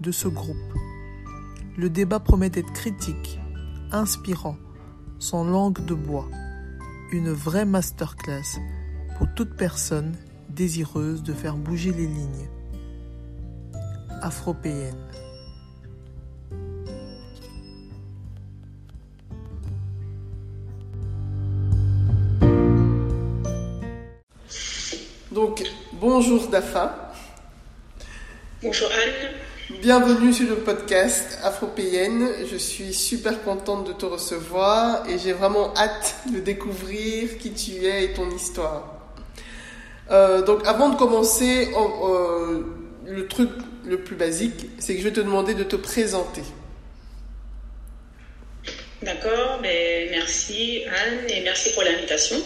de 0.00 0.12
ce 0.12 0.28
groupe. 0.28 0.56
Le 1.76 1.90
débat 1.90 2.20
promet 2.20 2.50
d'être 2.50 2.72
critique, 2.72 3.38
inspirant, 3.92 4.56
sans 5.18 5.44
langue 5.44 5.84
de 5.84 5.94
bois, 5.94 6.28
une 7.12 7.30
vraie 7.30 7.64
masterclass 7.64 8.58
pour 9.18 9.28
toute 9.34 9.56
personne 9.56 10.16
désireuse 10.48 11.22
de 11.22 11.32
faire 11.32 11.56
bouger 11.56 11.92
les 11.92 12.06
lignes. 12.06 12.48
Afropéenne. 14.22 14.96
Donc, 25.32 25.62
bonjour 25.92 26.48
Dafa. 26.48 27.12
Bonjour 28.62 28.88
Anne. 28.90 29.49
Bienvenue 29.78 30.32
sur 30.32 30.48
le 30.48 30.56
podcast 30.56 31.38
Afropéenne. 31.42 32.28
Je 32.50 32.56
suis 32.56 32.92
super 32.92 33.42
contente 33.42 33.86
de 33.86 33.92
te 33.92 34.04
recevoir 34.04 35.08
et 35.08 35.16
j'ai 35.18 35.32
vraiment 35.32 35.72
hâte 35.74 36.16
de 36.34 36.40
découvrir 36.40 37.38
qui 37.38 37.52
tu 37.52 37.86
es 37.86 38.04
et 38.04 38.12
ton 38.12 38.28
histoire. 38.30 39.14
Euh, 40.10 40.42
donc, 40.42 40.66
avant 40.66 40.90
de 40.90 40.96
commencer, 40.96 41.68
euh, 41.74 42.62
le 43.06 43.28
truc 43.28 43.48
le 43.86 44.02
plus 44.02 44.16
basique, 44.16 44.66
c'est 44.78 44.94
que 44.94 44.98
je 44.98 45.04
vais 45.04 45.14
te 45.14 45.20
demander 45.20 45.54
de 45.54 45.64
te 45.64 45.76
présenter. 45.76 46.42
D'accord, 49.02 49.60
mais 49.62 50.08
merci 50.10 50.82
Anne 50.84 51.30
et 51.30 51.42
merci 51.42 51.72
pour 51.72 51.84
l'invitation. 51.84 52.36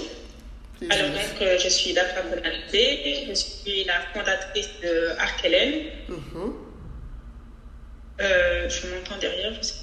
Alors, 0.91 1.09
donc, 1.09 1.42
euh, 1.42 1.59
je 1.59 1.69
suis 1.69 1.94
Daphra 1.94 2.22
Bonalité, 2.22 3.25
je 3.28 3.34
suis 3.34 3.84
la 3.84 4.00
fondatrice 4.12 4.69
de 4.83 5.19
Arkelen. 5.19 5.86
Euh, 8.20 8.69
je 8.69 8.87
m'entends 8.89 9.19
derrière, 9.19 9.53
je 9.55 9.62
sais 9.62 9.75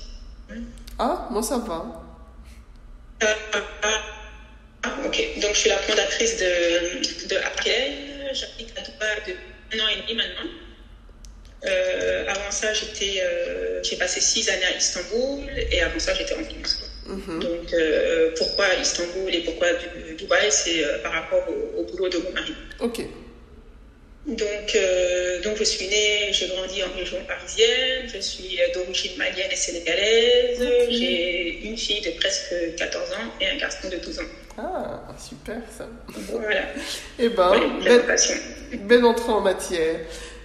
Ah, 0.98 1.28
moi 1.32 1.44
ça 1.44 1.58
va. 1.58 2.04
Euh, 3.23 3.28
ah, 4.84 4.90
ok, 5.06 5.40
donc 5.42 5.54
je 5.54 5.60
suis 5.60 5.70
la 5.70 5.78
fondatrice 5.78 6.38
de, 6.38 7.28
de. 7.28 7.36
J'habite 8.34 8.78
à 8.78 8.82
Dubaï 8.82 9.18
depuis 9.28 9.80
un 9.80 9.84
an 9.84 9.88
et 9.90 10.02
demi 10.02 10.16
maintenant. 10.16 10.50
avant 12.30 12.52
ça, 12.52 12.73
j'étais, 12.73 13.22
j'ai 13.84 13.98
passé 13.98 14.22
six 14.22 14.50
années 14.50 14.66
à 14.66 14.78
Istanbul 14.78 15.50
et 15.72 15.82
avant 15.82 16.00
ça, 16.00 16.14
j'étais 16.14 16.34
en 16.34 16.44
France. 16.44 16.92
Mhm. 17.12 17.40
Donc, 17.40 17.73
euh, 17.73 18.32
pourquoi 18.38 18.66
Istanbul 18.82 19.34
et 19.34 19.40
pourquoi 19.40 19.68
Dubaï 20.18 20.52
C'est 20.52 20.84
euh, 20.84 21.00
par 21.00 21.14
rapport 21.14 21.44
au, 21.78 21.84
boulot 21.84 22.10
de 22.10 22.18
mon 22.20 22.32
mari. 22.32 22.54
Ok. 22.80 23.02
Donc, 24.28 24.76
euh, 24.76 25.11
je 25.56 25.64
suis 25.64 25.88
née, 25.88 26.30
j'ai 26.32 26.48
grandi 26.48 26.84
en 26.84 26.98
région 26.98 27.18
parisienne, 27.28 28.08
je 28.14 28.20
suis 28.20 28.60
d'origine 28.74 29.18
malienne 29.18 29.52
et 29.52 29.56
sénégalaise. 29.56 30.60
J'ai 30.90 31.62
une 31.64 31.78
fille 31.78 32.02
de 32.02 32.12
presque 32.20 32.54
14 32.78 33.12
ans 33.12 33.32
et 33.39 33.48
un 33.48 33.58
garçon 33.58 33.90
de 33.90 33.98
12 33.98 34.20
ans. 34.20 34.23
Ah, 34.58 35.02
super 35.17 35.58
ça. 35.78 35.88
Voilà. 36.30 36.61
Eh 37.17 37.30
ben, 37.30 37.52
belle, 37.84 38.17
belle 38.84 39.06
entrée 39.06 39.32
en 39.32 39.42
matière. 39.42 40.00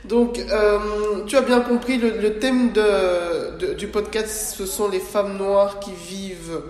Donc, 0.05 0.39
euh, 0.39 1.25
tu 1.27 1.37
as 1.37 1.41
bien 1.41 1.61
compris, 1.61 1.99
le, 1.99 2.39
thème 2.39 2.73
de, 2.73 3.75
du 3.75 3.89
podcast, 3.89 4.55
ce 4.57 4.65
sont 4.65 4.89
les 4.89 5.01
femmes 5.01 5.37
noires 5.37 5.81
qui 5.81 5.91
vivent 5.93 6.63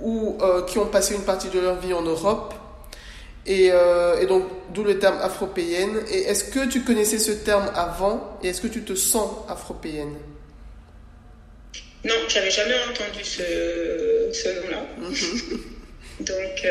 ou 0.00 0.38
euh, 0.40 0.62
qui 0.62 0.78
ont 0.78 0.86
passé 0.86 1.14
une 1.14 1.24
partie 1.24 1.48
de 1.48 1.58
leur 1.58 1.80
vie 1.80 1.92
en 1.92 2.02
Europe. 2.02 2.54
Et, 3.46 3.70
euh, 3.70 4.20
et 4.20 4.26
donc, 4.26 4.44
d'où 4.74 4.82
le 4.82 4.98
terme 4.98 5.18
afropéenne. 5.22 6.00
Et 6.10 6.22
est-ce 6.22 6.44
que 6.44 6.68
tu 6.68 6.82
connaissais 6.82 7.18
ce 7.18 7.32
terme 7.32 7.70
avant? 7.74 8.38
Et 8.42 8.48
est-ce 8.48 8.60
que 8.60 8.66
tu 8.66 8.82
te 8.82 8.94
sens 8.94 9.30
afropéenne? 9.48 10.14
Non, 12.04 12.14
j'avais 12.28 12.50
jamais 12.50 12.74
entendu 12.90 13.24
ce, 13.24 14.30
ce 14.32 14.48
nom-là. 14.60 14.86
Mhm. 14.98 15.60
donc, 16.20 16.66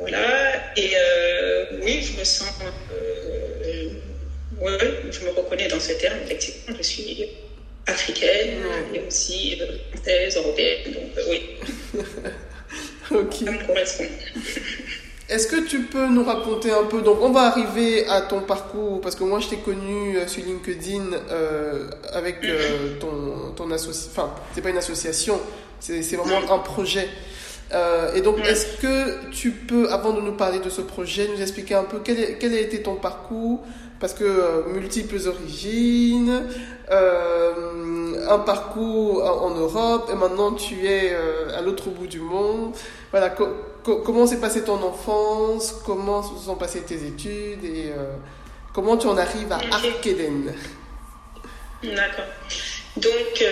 voilà. 0.00 0.76
Et 0.76 0.92
oui, 1.82 2.02
je 2.02 2.18
me 2.18 2.24
sens 2.24 2.48
oui, 4.60 4.72
je 5.10 5.24
me 5.24 5.30
reconnais 5.30 5.68
dans 5.68 5.78
ce 5.78 5.92
terme. 5.92 6.18
Effectivement, 6.24 6.76
je 6.76 6.82
suis 6.82 7.28
africaine 7.86 8.62
et 8.92 9.00
aussi 9.06 9.58
euh, 9.60 9.78
française, 9.94 10.36
européenne. 10.36 10.92
Donc, 10.92 11.18
euh, 11.18 11.22
oui. 11.30 11.42
ok. 13.10 13.34
Ça 13.44 13.52
me 13.52 13.66
correspond. 13.66 14.04
Est-ce 15.28 15.46
que 15.46 15.60
tu 15.66 15.82
peux 15.82 16.06
nous 16.08 16.24
raconter 16.24 16.70
un 16.70 16.84
peu 16.84 17.02
Donc, 17.02 17.18
on 17.20 17.30
va 17.30 17.42
arriver 17.42 18.06
à 18.08 18.22
ton 18.22 18.40
parcours 18.40 19.00
parce 19.00 19.14
que 19.14 19.24
moi, 19.24 19.40
je 19.40 19.48
t'ai 19.48 19.58
connu 19.58 20.16
euh, 20.16 20.26
sur 20.26 20.42
LinkedIn 20.42 21.04
avec 22.12 22.40
ton, 23.00 23.52
ton 23.54 23.70
association. 23.70 24.10
Enfin, 24.12 24.34
c'est 24.54 24.62
pas 24.62 24.70
une 24.70 24.78
association, 24.78 25.38
c'est 25.80 26.16
vraiment 26.16 26.52
un 26.52 26.58
projet. 26.58 27.08
et 28.14 28.20
donc, 28.22 28.38
est-ce 28.38 28.80
que 28.80 29.30
tu 29.30 29.50
peux, 29.50 29.90
avant 29.90 30.12
de 30.14 30.22
nous 30.22 30.32
parler 30.32 30.60
de 30.60 30.70
ce 30.70 30.80
projet, 30.80 31.28
nous 31.28 31.42
expliquer 31.42 31.74
un 31.74 31.84
peu 31.84 31.98
quel, 32.02 32.38
quel 32.38 32.54
a 32.54 32.60
été 32.60 32.82
ton 32.82 32.94
parcours? 32.94 33.60
Parce 34.00 34.14
que 34.14 34.24
euh, 34.24 34.62
multiples 34.72 35.18
origines, 35.26 36.44
euh, 36.90 38.07
un 38.28 38.38
parcours 38.38 39.24
en, 39.24 39.50
Europe, 39.50 40.10
et 40.12 40.14
maintenant 40.14 40.52
tu 40.52 40.86
es 40.86 41.12
euh, 41.12 41.56
à 41.56 41.62
l'autre 41.62 41.88
bout 41.88 42.06
du 42.06 42.20
monde. 42.20 42.74
Voilà, 43.10 43.34
comment 43.82 44.26
s'est 44.26 44.40
passée 44.40 44.64
ton 44.64 44.82
enfance, 44.82 45.82
comment 45.84 46.22
se 46.22 46.44
sont 46.44 46.56
passées 46.56 46.82
tes 46.82 47.06
études, 47.06 47.64
et 47.64 47.92
comment 48.74 48.96
tu 48.96 49.06
en 49.06 49.16
arrives 49.16 49.50
à 49.50 49.56
Arkelen. 49.56 50.52
D'accord. 51.82 52.24
Donc, 52.96 53.44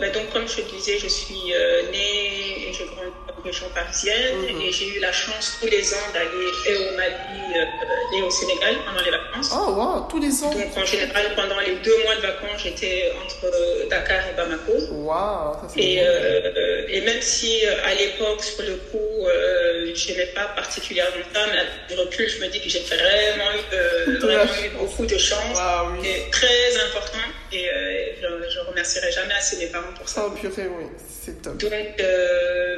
bah 0.00 0.10
donc, 0.10 0.30
comme 0.32 0.46
je 0.48 0.62
disais, 0.62 0.98
je 0.98 1.08
suis 1.08 1.52
née 1.92 2.68
et 2.68 2.72
je 2.72 2.84
grandis 2.84 3.24
région 3.44 3.66
parisienne 3.74 4.38
mhm. 4.38 4.60
et 4.62 4.72
j'ai 4.72 4.88
eu 4.96 5.00
la 5.00 5.12
chance 5.12 5.58
tous 5.60 5.66
les 5.66 5.92
ans 5.94 6.08
d'aller 6.12 6.50
et 6.68 6.76
au 6.76 6.96
Mali 6.96 7.14
euh, 7.56 8.16
et 8.16 8.22
au 8.22 8.30
Sénégal 8.30 8.76
pendant 8.86 9.04
les 9.04 9.10
vacances. 9.10 9.50
Oh 9.52 9.72
wow, 9.72 10.06
tous 10.08 10.18
les 10.18 10.42
ans 10.42 10.50
Donc 10.50 10.76
en 10.76 10.84
général, 10.84 11.26
pendant 11.36 11.60
les 11.60 11.76
deux 11.76 12.02
mois 12.04 12.16
de 12.16 12.22
vacances, 12.22 12.62
j'étais 12.62 13.12
entre 13.22 13.54
euh, 13.54 13.88
Dakar 13.88 14.20
et 14.28 14.36
Bamako. 14.36 14.72
Wow, 14.92 15.68
ça 15.68 15.74
et, 15.76 15.98
euh, 16.00 16.86
et 16.88 17.00
même 17.02 17.20
si 17.20 17.64
à 17.66 17.94
l'époque, 17.94 18.42
sur 18.42 18.62
le 18.62 18.76
coup, 18.90 19.26
je 19.94 20.08
n'aimais 20.08 20.32
pas 20.34 20.46
particulièrement 20.56 21.24
ça, 21.32 21.40
mais 21.52 21.58
avec 21.58 21.70
du 21.88 21.94
recul, 21.96 22.28
je 22.28 22.40
me 22.40 22.48
dis 22.48 22.60
que 22.60 22.68
j'ai 22.68 22.80
vraiment, 22.80 23.50
eu, 24.06 24.16
vraiment 24.18 24.52
eu 24.64 24.68
beaucoup 24.78 25.06
de 25.06 25.18
chance. 25.18 25.58
Et 26.04 26.30
très 26.30 26.76
important. 26.86 27.18
Et 27.52 27.68
je, 28.20 28.26
ne 28.26 28.73
remercierai 28.74 29.12
jamais 29.12 29.34
assez 29.34 29.56
mes 29.56 29.66
parents 29.66 29.92
pour 29.96 30.08
ça. 30.08 30.26
Oh 30.26 30.30
purée, 30.30 30.68
oui, 30.68 30.84
c'est 31.24 31.40
top. 31.40 31.56
Donc 31.56 31.70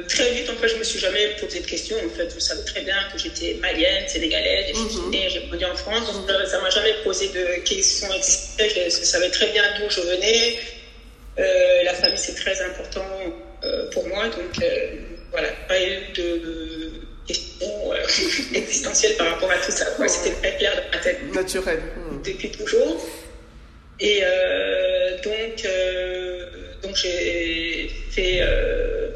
très 0.07 0.31
vite, 0.31 0.47
fait, 0.59 0.67
je 0.67 0.75
me 0.77 0.83
suis 0.83 0.99
jamais 0.99 1.35
posé 1.39 1.59
de 1.59 1.65
questions. 1.65 1.97
En 1.97 2.15
fait, 2.15 2.27
vous 2.33 2.39
savez 2.39 2.63
très 2.65 2.81
bien 2.81 2.95
que 3.11 3.19
j'étais 3.19 3.55
malienne, 3.55 4.07
sénégalaise, 4.07 4.75
j'ai 5.11 5.29
j'ai 5.29 5.47
grandi 5.47 5.65
en 5.65 5.75
France, 5.75 6.13
donc 6.13 6.29
euh, 6.29 6.45
ça 6.45 6.59
m'a 6.61 6.69
jamais 6.69 6.93
posé 7.03 7.27
de 7.29 7.61
questions 7.63 8.07
Je, 8.11 8.89
savais 8.89 9.29
très 9.29 9.47
bien 9.51 9.63
d'où 9.79 9.89
je 9.89 10.01
venais. 10.01 10.59
Euh, 11.39 11.83
la 11.83 11.93
famille, 11.93 12.17
c'est 12.17 12.35
très 12.35 12.59
important 12.61 13.05
euh, 13.63 13.89
pour 13.91 14.07
moi, 14.07 14.27
donc 14.27 14.65
voilà, 15.31 15.49
pas 15.67 15.81
eu 15.81 16.13
de 16.15 16.91
questions 17.27 17.93
existentielles 18.53 19.15
par 19.17 19.27
rapport 19.33 19.51
à 19.51 19.57
tout 19.57 19.71
ça. 19.71 19.85
C'était 20.07 20.35
très 20.35 20.57
clair 20.57 20.73
dans 20.75 20.97
ma 20.97 21.03
tête. 21.03 21.19
Naturel. 21.33 21.81
Depuis 22.23 22.51
toujours. 22.51 23.05
Et 23.99 24.21
donc, 25.23 25.65
donc 26.83 26.95
j'ai 26.95 27.89
fait, 28.11 28.39
euh, 28.41 29.09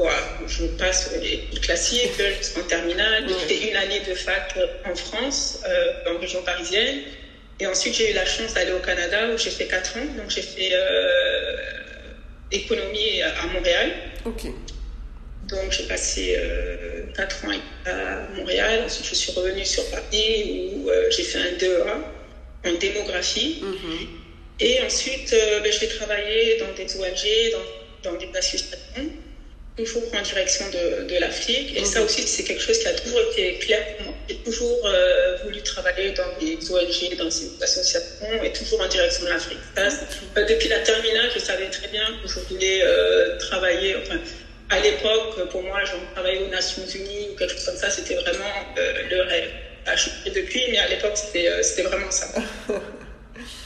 je 0.48 0.66
passe 0.78 1.12
les 1.22 1.60
classiques 1.60 2.12
jusqu'en 2.38 2.64
terminale. 2.64 3.26
J'ai 3.28 3.56
fait 3.56 3.70
une 3.70 3.76
année 3.76 4.02
de 4.08 4.14
fac 4.14 4.58
en 4.86 4.96
France, 4.96 5.62
euh, 5.68 6.14
en 6.14 6.20
région 6.20 6.42
parisienne. 6.44 7.02
Et 7.60 7.68
ensuite, 7.68 7.96
j'ai 7.96 8.12
eu 8.12 8.14
la 8.14 8.26
chance 8.26 8.54
d'aller 8.54 8.72
au 8.72 8.80
Canada 8.80 9.30
où 9.34 9.38
j'ai 9.38 9.52
fait 9.52 9.68
4 9.68 9.98
ans. 9.98 10.06
Donc, 10.18 10.30
j'ai 10.30 10.42
fait 10.42 10.72
euh, 10.74 11.58
économie 12.52 13.22
à 13.22 13.46
Montréal. 13.48 13.92
Ok. 14.26 14.46
Donc, 15.48 15.72
j'ai 15.72 15.84
passé 15.84 16.40
4 17.16 17.46
ans 17.46 17.52
à 17.86 18.36
Montréal. 18.36 18.84
Ensuite, 18.86 19.08
je 19.08 19.16
suis 19.16 19.32
revenue 19.34 19.66
sur 19.66 19.88
Paris 19.92 20.72
où 20.74 20.90
j'ai 21.12 21.24
fait 21.24 21.40
un 21.40 21.52
2A 21.58 21.98
en 22.66 22.74
démographie. 22.80 23.64
Mm-hmm. 23.64 24.21
Et 24.62 24.80
ensuite, 24.82 25.34
euh, 25.34 25.60
ben, 25.62 25.72
je 25.72 25.80
vais 25.80 25.88
travailler 25.88 26.58
dans 26.58 26.72
des 26.74 26.96
ONG, 26.96 27.52
dans, 27.52 28.12
dans 28.12 28.18
des 28.18 28.30
associations, 28.38 29.10
toujours 29.76 30.04
en 30.14 30.22
direction 30.22 30.66
de, 30.70 31.08
de 31.12 31.20
l'Afrique. 31.20 31.76
Et 31.76 31.84
ça 31.84 32.00
mhm. 32.00 32.06
aussi, 32.06 32.28
c'est 32.28 32.44
quelque 32.44 32.62
chose 32.62 32.78
qui 32.78 32.88
a 32.88 32.94
toujours 32.94 33.22
été 33.32 33.58
clair 33.58 33.84
pour 33.98 34.06
moi. 34.06 34.16
J'ai 34.30 34.36
toujours 34.36 34.86
euh, 34.86 35.38
voulu 35.44 35.64
travailler 35.64 36.12
dans 36.12 36.38
des 36.40 36.58
ONG, 36.72 37.18
dans 37.18 37.26
des 37.26 37.64
associations, 37.64 38.44
et 38.44 38.54
toujours 38.54 38.82
en 38.82 38.88
direction 38.88 39.26
de 39.26 39.30
l'Afrique. 39.30 39.58
Euh, 39.80 40.46
depuis 40.48 40.70
la 40.70 40.80
terminale, 40.82 41.32
je 41.34 41.40
savais 41.40 41.68
très 41.72 41.88
bien 41.88 42.06
que 42.22 42.30
je 42.30 42.40
voulais 42.42 42.84
travailler, 43.40 43.96
enfin, 43.96 44.20
à 44.70 44.80
l'époque, 44.80 45.50
pour 45.50 45.64
moi, 45.64 45.84
j'en 45.86 46.00
travaillais 46.14 46.44
aux 46.44 46.50
Nations 46.50 46.86
Unies 46.86 47.30
ou 47.32 47.36
quelque 47.36 47.54
chose 47.54 47.66
comme 47.66 47.78
ça, 47.78 47.90
c'était 47.90 48.16
vraiment 48.16 48.54
le 48.78 49.22
rêve. 49.24 49.50
Je 49.96 50.02
suis 50.02 50.32
depuis, 50.32 50.62
mais 50.70 50.78
à 50.78 50.88
l'époque, 50.88 51.18
c'était 51.18 51.82
vraiment 51.82 52.12
ça. 52.12 52.28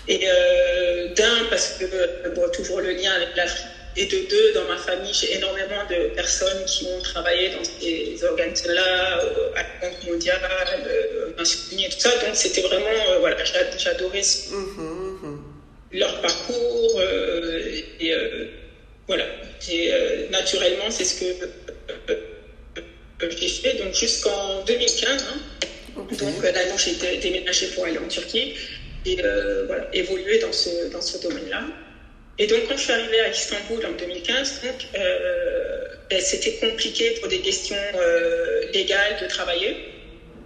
Et 0.07 0.21
euh, 0.27 1.13
d'un, 1.13 1.45
parce 1.49 1.77
que 1.79 1.85
euh, 1.85 2.29
bon, 2.35 2.49
toujours 2.49 2.81
le 2.81 2.91
lien 2.91 3.13
avec 3.13 3.35
l'Afrique. 3.35 3.65
Et 3.97 4.07
de 4.07 4.27
deux, 4.29 4.51
dans 4.53 4.65
ma 4.65 4.77
famille, 4.77 5.13
j'ai 5.13 5.35
énormément 5.35 5.85
de 5.89 6.09
personnes 6.15 6.65
qui 6.65 6.85
ont 6.85 7.01
travaillé 7.01 7.51
dans 7.51 7.63
ces 7.63 8.21
organismes-là, 8.25 9.23
euh, 9.23 9.53
à 9.55 9.63
la 9.63 9.89
Banque 9.89 10.03
mondiale, 10.05 10.41
euh, 10.85 11.31
et 11.31 11.89
tout 11.89 11.99
ça. 11.99 12.09
Donc 12.09 12.33
c'était 12.33 12.61
vraiment, 12.61 13.09
euh, 13.09 13.19
voilà, 13.19 13.37
j'adorais 13.45 14.21
mmh, 14.51 15.37
leur 15.93 16.21
parcours. 16.21 17.01
et 18.01 18.13
voilà, 19.07 19.25
et, 19.69 19.93
naturellement, 20.29 20.89
c'est 20.89 21.05
ce 21.05 21.21
que 21.21 21.25
j'ai 23.29 23.47
fait. 23.47 23.75
Donc 23.75 23.93
jusqu'en 23.93 24.65
2015, 24.65 25.23
hein, 25.23 25.39
donc 25.95 26.43
là, 26.43 26.51
j'ai 26.77 26.95
déménagé 27.19 27.67
pour 27.67 27.85
aller 27.85 27.97
en 27.97 28.09
Turquie 28.09 28.55
et 29.05 29.17
euh, 29.23 29.65
voilà, 29.67 29.87
évoluer 29.93 30.39
dans 30.39 30.51
ce, 30.51 30.91
dans 30.91 31.01
ce 31.01 31.21
domaine-là. 31.21 31.63
Et 32.37 32.47
donc, 32.47 32.67
quand 32.67 32.75
je 32.75 32.81
suis 32.81 32.91
arrivée 32.91 33.19
à 33.21 33.29
Istanbul 33.29 33.85
en 33.85 33.91
2015, 33.91 34.61
donc, 34.63 34.87
euh, 34.97 35.85
ben, 36.09 36.19
c'était 36.19 36.53
compliqué 36.53 37.11
pour 37.19 37.29
des 37.29 37.39
questions 37.39 37.75
euh, 37.95 38.71
légales 38.73 39.17
de 39.21 39.27
travailler. 39.27 39.77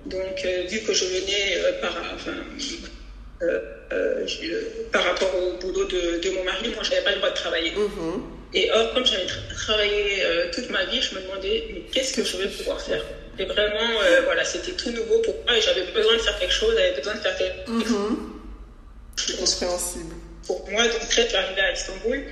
Donc, 0.06 0.46
vu 0.70 0.80
que 0.82 0.94
je 0.94 1.06
venais 1.06 1.58
par, 1.82 1.96
enfin, 2.16 2.34
par 4.92 5.04
rapport 5.04 5.36
au 5.36 5.58
boulot 5.58 5.86
de, 5.86 6.20
de 6.20 6.30
mon 6.32 6.44
mari, 6.44 6.70
moi, 6.70 6.84
je 6.84 6.92
n'avais 6.92 7.04
pas 7.04 7.12
le 7.12 7.18
droit 7.18 7.30
de 7.30 7.36
travailler. 7.36 7.72
Mm-hmm. 7.72 8.54
Et 8.54 8.72
or, 8.72 8.94
comme 8.94 9.06
j'avais 9.06 9.28
travaillé 9.56 10.24
toute 10.54 10.70
ma 10.70 10.86
vie, 10.86 11.02
je 11.02 11.16
me 11.16 11.22
demandais, 11.22 11.66
mais 11.72 11.82
qu'est-ce 11.92 12.14
que 12.14 12.24
je 12.24 12.38
vais 12.38 12.48
pouvoir 12.48 12.82
faire? 12.82 13.04
Et 13.38 13.46
vraiment, 13.46 14.00
voilà, 14.24 14.44
c'était 14.46 14.72
tout 14.72 14.92
nouveau 14.92 15.20
pour 15.20 15.36
moi 15.46 15.58
et 15.58 15.62
j'avais 15.62 15.84
besoin 15.94 16.14
de 16.14 16.22
faire 16.22 16.40
quelque 16.40 16.54
chose, 16.54 16.74
j'avais 16.76 16.96
besoin 16.96 17.16
de 17.16 17.20
faire 17.20 17.38
quelque 17.38 17.66
chose. 17.68 17.92
Mm-hmm. 17.92 18.38
Compréhensible. 19.38 20.16
Pour 20.45 20.69
moi, 20.69 20.88
donc, 20.88 21.07
très 21.10 21.33
arrivé 21.36 21.62
à 21.62 21.71
Istanbul, 21.74 22.24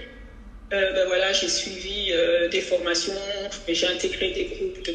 euh, 0.73 0.91
ben 0.91 1.07
voilà, 1.07 1.31
j'ai 1.31 1.47
suivi 1.47 2.11
euh, 2.11 2.49
des 2.49 2.59
formations, 2.59 3.13
j'ai 3.69 3.87
intégré 3.87 4.31
des 4.31 4.45
groupes 4.45 4.85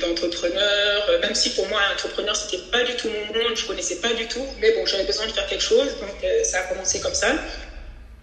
d'entrepreneurs, 0.00 1.06
de, 1.06 1.12
euh, 1.12 1.20
même 1.20 1.34
si 1.34 1.50
pour 1.50 1.68
moi, 1.68 1.80
entrepreneur, 1.92 2.34
c'était 2.34 2.62
pas 2.72 2.82
du 2.82 2.94
tout 2.94 3.08
mon 3.08 3.26
monde, 3.26 3.54
je 3.54 3.66
connaissais 3.66 3.96
pas 3.96 4.14
du 4.14 4.26
tout, 4.26 4.46
mais 4.58 4.72
bon, 4.72 4.86
j'avais 4.86 5.04
besoin 5.04 5.26
de 5.26 5.32
faire 5.32 5.46
quelque 5.46 5.62
chose, 5.62 5.88
donc 6.00 6.24
euh, 6.24 6.44
ça 6.44 6.60
a 6.60 6.62
commencé 6.62 6.98
comme 7.00 7.12
ça. 7.14 7.34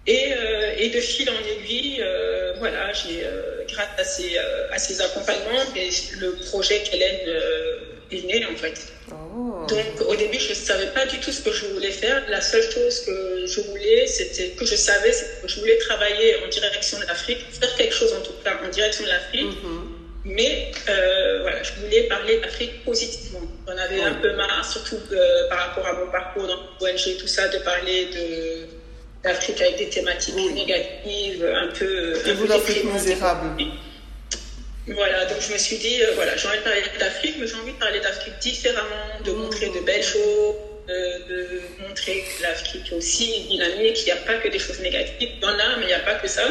Et, 0.06 0.32
et 0.78 0.88
de 0.88 1.00
fil 1.00 1.28
en 1.28 1.34
aiguille, 1.34 2.02
voilà, 2.58 2.90
j'ai, 2.94 3.26
grâce 3.68 3.88
à 3.98 4.04
ces, 4.04 4.38
à 4.38 4.78
ces 4.78 5.02
accompagnements, 5.02 5.62
le 6.18 6.30
projet 6.46 6.80
qu'Hélène 6.80 7.28
est 8.10 8.24
né 8.24 8.46
en 8.46 8.56
fait. 8.56 8.90
Oh. 9.10 9.27
Donc 9.68 10.08
au 10.08 10.14
début, 10.16 10.38
je 10.38 10.50
ne 10.50 10.54
savais 10.54 10.88
pas 10.88 11.06
du 11.06 11.18
tout 11.20 11.30
ce 11.30 11.42
que 11.42 11.52
je 11.52 11.66
voulais 11.66 11.90
faire. 11.90 12.22
La 12.28 12.40
seule 12.40 12.68
chose 12.70 13.00
que 13.04 13.46
je 13.46 13.60
voulais, 13.60 14.06
c'était 14.06 14.48
que 14.50 14.64
je 14.64 14.76
savais, 14.76 15.12
que 15.42 15.48
je 15.48 15.60
voulais 15.60 15.78
travailler 15.78 16.36
en 16.44 16.48
direction 16.48 16.98
de 16.98 17.04
l'Afrique, 17.06 17.38
faire 17.60 17.74
quelque 17.76 17.94
chose 17.94 18.12
en 18.12 18.22
tout 18.22 18.32
cas 18.44 18.56
en 18.64 18.68
direction 18.68 19.04
de 19.04 19.10
l'Afrique. 19.10 19.52
Mm-hmm. 19.52 19.98
Mais 20.24 20.72
euh, 20.88 21.42
voilà, 21.42 21.62
je 21.62 21.72
voulais 21.80 22.02
parler 22.02 22.38
d'Afrique 22.38 22.84
positivement. 22.84 23.40
J'en 23.66 23.76
avais 23.76 24.02
un 24.02 24.14
peu 24.14 24.34
marre, 24.34 24.64
surtout 24.70 24.98
euh, 25.12 25.48
par 25.48 25.58
rapport 25.58 25.86
à 25.86 25.92
mon 25.94 26.10
parcours 26.10 26.46
dans 26.46 26.56
l'ONG, 26.80 27.16
tout 27.18 27.26
ça, 27.26 27.48
de 27.48 27.58
parler 27.58 28.06
de 28.06 28.66
d'Afrique 29.22 29.60
avec 29.60 29.78
des 29.78 29.88
thématiques 29.88 30.36
négatives, 30.36 31.44
un 31.44 31.68
peu. 31.68 32.14
Et 32.26 32.32
vous, 32.32 32.46
l'Afrique 32.46 32.84
misérable. 32.84 33.50
Voilà, 34.94 35.26
donc 35.26 35.38
je 35.40 35.52
me 35.52 35.58
suis 35.58 35.76
dit, 35.76 36.02
euh, 36.02 36.12
voilà, 36.14 36.36
j'ai 36.36 36.48
envie 36.48 36.58
de 36.58 36.62
parler 36.62 36.82
d'Afrique, 36.98 37.36
mais 37.38 37.46
j'ai 37.46 37.56
envie 37.56 37.72
de 37.72 37.78
parler 37.78 38.00
d'Afrique 38.00 38.38
différemment, 38.40 39.20
de 39.24 39.32
montrer 39.32 39.68
de 39.68 39.80
belles 39.80 40.02
choses, 40.02 40.54
euh, 40.88 41.18
de 41.28 41.60
montrer 41.86 42.24
que 42.24 42.42
l'Afrique 42.42 42.90
est 42.90 42.94
aussi 42.94 43.48
dynamique, 43.48 43.94
qu'il 43.94 44.06
n'y 44.06 44.12
a 44.12 44.22
pas 44.22 44.36
que 44.36 44.48
des 44.48 44.58
choses 44.58 44.80
négatives. 44.80 45.14
Il 45.20 45.42
y 45.42 45.44
en 45.44 45.58
a, 45.58 45.76
mais 45.76 45.84
il 45.84 45.88
n'y 45.88 45.92
a 45.92 46.00
pas 46.00 46.14
que 46.14 46.26
ça. 46.26 46.48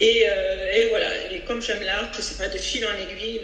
Et, 0.00 0.26
euh, 0.28 0.72
et, 0.74 0.88
voilà, 0.88 1.30
et 1.30 1.40
comme 1.46 1.62
j'aime 1.62 1.82
l'art, 1.82 2.10
je 2.12 2.20
sais 2.20 2.34
pas, 2.42 2.48
de 2.48 2.58
fil 2.58 2.84
en 2.84 2.94
aiguille, 2.94 3.40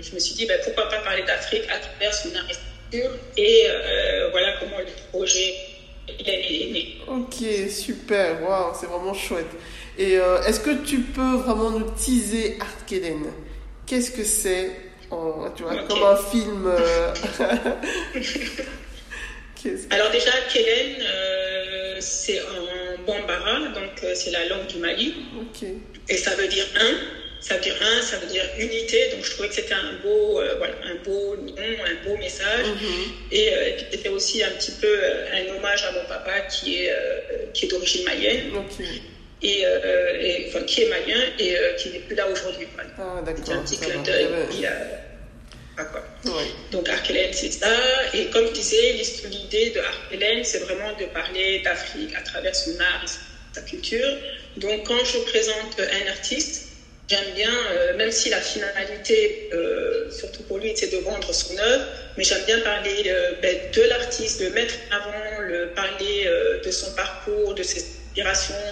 je 0.00 0.14
me 0.14 0.18
suis 0.18 0.34
dit, 0.34 0.46
ben, 0.46 0.58
pourquoi 0.64 0.88
pas 0.88 0.98
parler 1.00 1.22
d'Afrique 1.22 1.64
à 1.70 1.78
travers 1.78 2.14
son 2.14 2.34
architecture 2.34 3.12
et 3.36 3.66
voilà 4.32 4.54
comment 4.58 4.78
le 4.78 4.86
projet 5.12 5.54
est 6.08 6.72
né. 6.72 6.96
Ok, 7.06 7.70
super, 7.70 8.42
waouh, 8.42 8.74
c'est 8.78 8.86
vraiment 8.86 9.14
chouette. 9.14 9.46
Et 9.98 10.16
euh, 10.16 10.42
est-ce 10.44 10.60
que 10.60 10.70
tu 10.84 11.00
peux 11.00 11.38
vraiment 11.38 11.72
nous 11.72 11.90
teaser 11.90 12.56
Art 12.60 12.86
Kellen 12.86 13.24
Qu'est-ce 13.84 14.12
que 14.12 14.22
c'est? 14.22 14.70
Tu 15.56 15.62
vois, 15.62 15.76
comme 15.88 16.04
un 16.04 16.16
film. 16.16 16.66
Euh, 16.66 17.12
Alors 19.90 20.10
déjà, 20.12 20.30
Kellen, 20.52 21.02
euh, 21.02 21.96
c'est 21.98 22.40
en 22.40 23.02
bambara, 23.04 23.58
donc 23.74 23.90
c'est 24.14 24.30
la 24.30 24.44
langue 24.46 24.68
du 24.68 24.78
Mali. 24.78 25.16
Et 26.08 26.16
ça 26.16 26.36
veut 26.36 26.46
dire 26.46 26.66
un. 26.80 26.94
Ça 27.40 27.54
veut 27.54 27.60
dire 27.60 27.76
un, 27.80 28.02
ça 28.02 28.18
veut 28.18 28.28
dire 28.28 28.44
unité. 28.56 29.10
Donc 29.10 29.24
je 29.24 29.32
trouvais 29.32 29.48
que 29.48 29.54
c'était 29.54 29.74
un 29.74 29.94
beau, 30.04 30.40
voilà, 30.58 30.74
un 30.84 30.94
beau 31.04 31.34
nom, 31.38 31.56
un 31.56 31.96
beau 32.08 32.16
message. 32.18 32.66
Mm-hmm. 32.66 33.32
Et, 33.32 33.52
c'était 33.90 34.10
aussi 34.10 34.44
un 34.44 34.50
petit 34.50 34.74
peu 34.80 34.96
un 35.32 35.56
hommage 35.56 35.82
à 35.84 35.90
mon 35.92 36.04
papa 36.06 36.42
qui 36.42 36.84
est, 36.84 36.94
qui 37.52 37.64
est 37.64 37.68
d'origine 37.68 38.04
malienne 38.04 38.52
et, 39.42 39.64
euh, 39.64 40.20
et, 40.20 40.46
enfin, 40.48 40.64
qui 40.64 40.82
est 40.82 40.88
malien 40.88 41.20
et 41.38 41.56
euh, 41.56 41.74
qui 41.74 41.90
n'est 41.90 42.00
plus 42.00 42.16
là 42.16 42.28
aujourd'hui. 42.28 42.66
Ah, 42.98 43.18
un 43.18 43.62
petit 43.62 43.78
clin 43.78 44.02
d'œil. 44.02 44.28
Donc 46.72 46.88
Arkelen, 46.88 47.32
c'est 47.32 47.52
ça. 47.52 47.70
Et 48.12 48.26
comme 48.26 48.46
je 48.48 48.52
disais, 48.52 48.92
l'idée 49.30 49.70
de 49.70 49.80
Arkelen, 49.80 50.42
c'est 50.44 50.58
vraiment 50.58 50.92
de 50.98 51.04
parler 51.06 51.60
d'Afrique 51.60 52.12
à 52.16 52.22
travers 52.22 52.54
son 52.54 52.78
art 52.80 53.04
et 53.04 53.54
sa 53.54 53.62
culture. 53.62 54.16
Donc 54.56 54.86
quand 54.86 55.04
je 55.04 55.18
présente 55.18 55.78
un 55.78 56.10
artiste, 56.10 56.67
j'aime 57.08 57.32
bien, 57.34 57.54
euh, 57.72 57.96
même 57.96 58.10
si 58.10 58.28
la 58.28 58.40
finalité, 58.40 59.48
euh, 59.52 60.10
surtout 60.10 60.42
pour 60.42 60.58
lui, 60.58 60.72
c'est 60.74 60.92
de 60.92 60.98
vendre 60.98 61.32
son 61.32 61.56
œuvre, 61.56 61.84
mais 62.16 62.24
j'aime 62.24 62.44
bien 62.44 62.60
parler 62.60 63.04
euh, 63.06 63.32
ben, 63.40 63.56
de 63.72 63.82
l'artiste, 63.82 64.42
de 64.42 64.48
mettre 64.48 64.74
avant, 64.90 65.40
le, 65.40 65.68
parler 65.74 66.26
euh, 66.26 66.60
de 66.60 66.70
son 66.70 66.90
parcours, 66.92 67.54
de 67.54 67.62
ses 67.62 67.84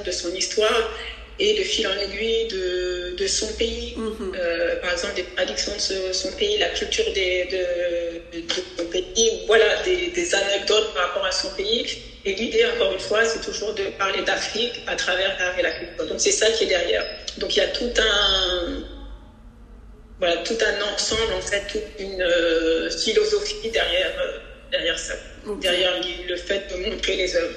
de 0.04 0.10
son 0.10 0.34
histoire 0.34 0.92
et 1.38 1.54
de 1.54 1.62
fil 1.62 1.86
en 1.86 1.96
aiguille 1.96 2.48
de, 2.48 3.14
de 3.16 3.26
son 3.28 3.46
pays. 3.52 3.94
Mhm. 3.96 4.32
Par 4.82 4.90
exemple, 4.90 5.14
des 5.14 5.24
traductions 5.36 5.76
de 5.76 6.12
son 6.12 6.32
pays, 6.32 6.58
la 6.58 6.70
culture 6.70 7.12
des, 7.12 7.44
de, 7.44 8.40
de, 8.40 8.44
son 8.76 8.84
pays, 8.86 9.30
voilà, 9.46 9.80
des, 9.84 10.08
des, 10.08 10.34
anecdotes 10.34 10.92
par 10.94 11.06
rapport 11.08 11.24
à 11.24 11.30
son 11.30 11.50
pays. 11.50 11.86
Et 12.26 12.34
l'idée, 12.34 12.66
encore 12.74 12.92
une 12.92 12.98
fois, 12.98 13.24
c'est 13.24 13.40
toujours 13.40 13.72
de 13.74 13.84
parler 13.96 14.20
d'Afrique 14.22 14.82
à 14.88 14.96
travers 14.96 15.38
l'art 15.38 15.56
et 15.56 15.62
la 15.62 15.70
culture. 15.70 16.06
Donc 16.06 16.20
c'est 16.20 16.32
ça 16.32 16.50
qui 16.50 16.64
est 16.64 16.66
derrière. 16.66 17.04
Donc 17.38 17.54
il 17.54 17.60
y 17.60 17.62
a 17.62 17.68
tout 17.68 17.92
un, 17.98 18.82
voilà, 20.18 20.38
tout 20.38 20.58
un 20.60 20.92
ensemble, 20.92 21.32
en 21.34 21.40
fait, 21.40 21.62
toute 21.70 22.00
une 22.00 22.20
euh, 22.20 22.90
philosophie 22.90 23.70
derrière, 23.70 24.10
euh, 24.20 24.38
derrière 24.72 24.98
ça, 24.98 25.14
derrière 25.60 25.92
le 26.28 26.36
fait 26.36 26.64
de 26.68 26.90
montrer 26.90 27.14
les 27.14 27.36
œuvres. 27.36 27.54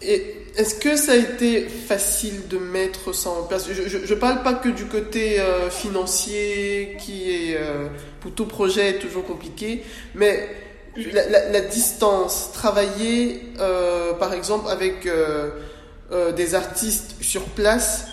Et 0.00 0.36
est-ce 0.56 0.76
que 0.76 0.94
ça 0.94 1.12
a 1.12 1.16
été 1.16 1.66
facile 1.68 2.46
de 2.46 2.56
mettre 2.56 3.12
ça 3.12 3.30
en 3.30 3.42
place? 3.42 3.66
Je 3.68 4.14
ne 4.14 4.20
parle 4.20 4.44
pas 4.44 4.54
que 4.54 4.68
du 4.68 4.86
côté 4.86 5.40
euh, 5.40 5.70
financier 5.70 6.96
qui 7.00 7.32
est 7.32 7.58
pour 8.20 8.32
tout 8.32 8.46
projet 8.46 8.90
est 8.90 8.98
toujours 8.98 9.26
compliqué, 9.26 9.82
mais 10.14 10.48
la, 10.96 11.28
la, 11.28 11.48
la 11.50 11.60
distance, 11.60 12.50
travailler 12.52 13.42
euh, 13.60 14.12
par 14.14 14.34
exemple 14.34 14.68
avec 14.70 15.06
euh, 15.06 15.50
euh, 16.12 16.32
des 16.32 16.54
artistes 16.54 17.14
sur 17.20 17.44
place. 17.44 18.06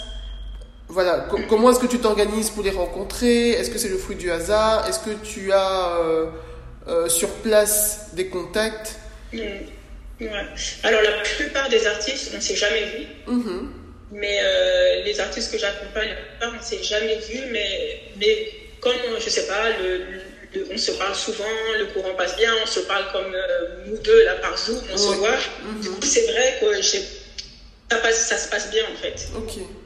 Voilà, 0.89 1.27
comment 1.49 1.71
est-ce 1.71 1.79
que 1.79 1.87
tu 1.87 1.99
t'organises 1.99 2.49
pour 2.49 2.63
les 2.63 2.71
rencontrer? 2.71 3.49
Est-ce 3.51 3.69
que 3.69 3.77
c'est 3.77 3.89
le 3.89 3.97
fruit 3.97 4.15
du 4.15 4.31
hasard? 4.31 4.87
Est-ce 4.87 4.99
que 4.99 5.13
tu 5.21 5.51
as 5.51 5.99
sur 7.09 7.27
place 7.27 8.11
des 8.13 8.27
contacts? 8.27 8.95
Mm. 9.33 9.39
Ouais. 10.21 10.29
Alors 10.83 11.01
la 11.01 11.21
plupart 11.23 11.67
des 11.67 11.85
artistes, 11.85 12.31
on 12.33 12.37
ne 12.37 12.41
s'est 12.41 12.55
jamais 12.55 12.85
vu. 12.85 13.05
Mm-hmm. 13.27 13.67
Mais 14.13 14.39
les 15.03 15.19
artistes 15.19 15.51
que 15.51 15.57
j'accompagne, 15.57 16.07
la 16.07 16.15
plupart, 16.15 16.53
on 16.53 16.57
ne 16.57 16.63
s'est 16.63 16.81
jamais 16.81 17.17
vu. 17.17 17.41
Mais, 17.51 18.03
mais 18.17 18.47
comme, 18.79 18.93
je 19.19 19.25
ne 19.25 19.29
sais 19.29 19.47
pas, 19.47 19.69
le, 19.81 20.21
on 20.71 20.77
se 20.77 20.91
parle 20.91 21.15
souvent, 21.15 21.43
le 21.77 21.85
courant 21.87 22.13
passe 22.15 22.35
bien, 22.35 22.51
on 22.63 22.65
se 22.65 22.81
parle 22.81 23.05
comme 23.11 23.35
nous 23.87 23.97
deux 23.97 24.23
là 24.23 24.35
par 24.35 24.57
Zoom, 24.57 24.81
on 24.91 24.97
se 24.97 25.15
voit. 25.15 25.37
Mhm. 25.61 25.81
Du 25.81 25.89
coup, 25.89 26.05
c'est 26.05 26.25
vrai 26.31 26.57
que 26.59 26.81
ça, 26.81 28.11
ça 28.11 28.37
se 28.37 28.49
passe 28.49 28.69
bien 28.69 28.83
en 28.91 28.95
fait. 28.95 29.27